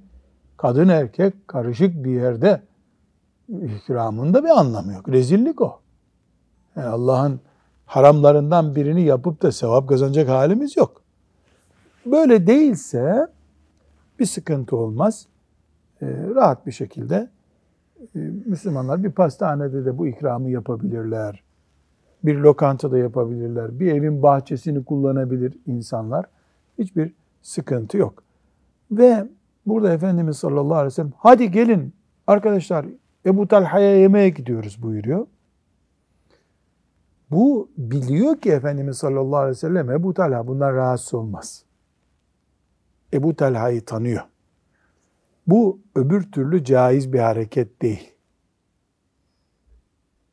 kadın 0.60 0.88
erkek 0.88 1.48
karışık 1.48 2.04
bir 2.04 2.10
yerde 2.10 2.62
ikramında 3.48 4.44
bir 4.44 4.48
anlamı 4.48 4.92
yok. 4.92 5.08
Rezillik 5.08 5.60
o. 5.60 5.80
Yani 6.76 6.88
Allah'ın 6.88 7.40
haramlarından 7.86 8.74
birini 8.74 9.02
yapıp 9.02 9.42
da 9.42 9.52
sevap 9.52 9.88
kazanacak 9.88 10.28
halimiz 10.28 10.76
yok. 10.76 11.02
Böyle 12.06 12.46
değilse 12.46 13.26
bir 14.18 14.26
sıkıntı 14.26 14.76
olmaz. 14.76 15.26
Ee, 16.02 16.06
rahat 16.34 16.66
bir 16.66 16.72
şekilde 16.72 17.30
e, 18.14 18.18
Müslümanlar 18.46 19.04
bir 19.04 19.10
pastanede 19.10 19.84
de 19.84 19.98
bu 19.98 20.06
ikramı 20.06 20.50
yapabilirler. 20.50 21.42
Bir 22.24 22.36
lokantada 22.36 22.98
yapabilirler. 22.98 23.80
Bir 23.80 23.92
evin 23.92 24.22
bahçesini 24.22 24.84
kullanabilir 24.84 25.58
insanlar. 25.66 26.26
Hiçbir 26.78 27.12
sıkıntı 27.42 27.96
yok. 27.96 28.22
Ve 28.90 29.28
burada 29.66 29.92
Efendimiz 29.92 30.36
sallallahu 30.36 30.74
aleyhi 30.74 30.86
ve 30.86 30.90
sellem 30.90 31.12
hadi 31.16 31.50
gelin 31.50 31.94
arkadaşlar 32.26 32.86
Ebu 33.26 33.48
Talha'ya 33.48 33.96
yemeğe 33.96 34.28
gidiyoruz 34.28 34.82
buyuruyor. 34.82 35.26
Bu 37.30 37.70
biliyor 37.76 38.40
ki 38.40 38.50
Efendimiz 38.50 38.98
sallallahu 38.98 39.36
aleyhi 39.36 39.50
ve 39.50 39.60
sellem 39.60 39.90
Ebu 39.90 40.14
Talha 40.14 40.46
bundan 40.46 40.74
rahatsız 40.74 41.14
olmaz. 41.14 41.64
Ebu 43.12 43.36
Talha'yı 43.36 43.84
tanıyor. 43.84 44.22
Bu 45.46 45.80
öbür 45.94 46.32
türlü 46.32 46.64
caiz 46.64 47.12
bir 47.12 47.18
hareket 47.18 47.82
değil. 47.82 48.12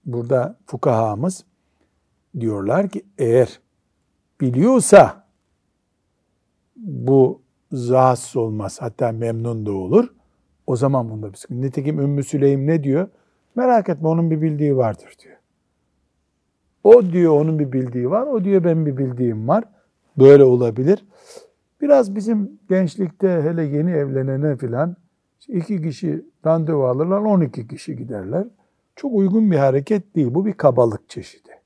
Burada 0.06 0.58
fukahamız 0.66 1.46
diyorlar 2.40 2.90
ki 2.90 3.06
eğer 3.18 3.60
biliyorsa 4.42 5.28
bu 6.76 7.42
rahatsız 7.74 8.36
olmaz 8.36 8.78
hatta 8.82 9.12
memnun 9.12 9.66
da 9.66 9.72
olur. 9.72 10.14
O 10.68 10.76
zaman 10.76 11.10
bunda 11.10 11.32
bir 11.32 11.38
sıkıntı. 11.38 11.62
Nitekim 11.62 12.00
Ümmü 12.00 12.24
Süleym 12.24 12.68
ne 12.68 12.84
diyor? 12.84 13.08
Merak 13.56 13.90
etme 13.90 14.08
onun 14.08 14.32
bir 14.32 14.42
bildiği 14.42 14.78
vardır 14.78 15.14
diyor. 15.24 15.38
O 16.84 17.06
diyor 17.06 17.42
onun 17.42 17.60
bir 17.60 17.72
bildiği 17.72 18.10
var. 18.10 18.28
O 18.28 18.44
diyor 18.44 18.64
ben 18.64 18.86
bir 18.86 18.98
bildiğim 18.98 19.48
var. 19.48 19.64
Böyle 20.18 20.44
olabilir. 20.44 21.06
Biraz 21.82 22.16
bizim 22.16 22.60
gençlikte 22.70 23.42
hele 23.44 23.64
yeni 23.64 23.92
evlenene 23.92 24.58
filan 24.58 24.96
iki 25.48 25.82
kişi 25.82 26.26
randevu 26.46 26.86
alırlar, 26.86 27.20
12 27.20 27.68
kişi 27.68 27.96
giderler. 27.96 28.48
Çok 28.96 29.14
uygun 29.14 29.52
bir 29.52 29.58
hareket 29.58 30.16
değil. 30.16 30.28
Bu 30.32 30.46
bir 30.46 30.54
kabalık 30.54 31.10
çeşidi. 31.10 31.62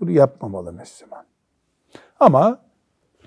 Bunu 0.00 0.10
yapmamalı 0.10 0.72
Müslüman. 0.72 1.24
Ama 2.20 2.62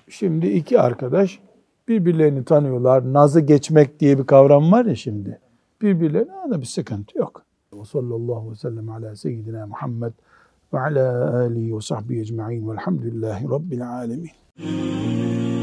şimdi 0.09 0.47
iki 0.47 0.79
arkadaş 0.79 1.39
birbirlerini 1.87 2.45
tanıyorlar. 2.45 3.13
Nazı 3.13 3.39
geçmek 3.39 3.99
diye 3.99 4.19
bir 4.19 4.23
kavram 4.23 4.71
var 4.71 4.85
ya 4.85 4.95
şimdi. 4.95 5.39
Birbirlerine 5.81 6.49
da 6.49 6.61
bir 6.61 6.65
sıkıntı 6.65 7.17
yok. 7.17 7.45
Ve 7.73 7.85
sallallahu 7.85 8.35
aleyhi 8.35 8.51
ve 8.51 8.55
sellem 8.55 8.89
ala 8.89 9.15
seyyidina 9.15 9.67
Muhammed 9.67 10.13
ve 10.73 10.79
ala 10.79 11.35
alihi 11.35 11.75
ve 11.75 11.81
sahbihi 11.81 12.21
ecma'in 12.21 12.69
velhamdülillahi 12.69 13.49
rabbil 13.49 13.89
alemin. 13.89 15.62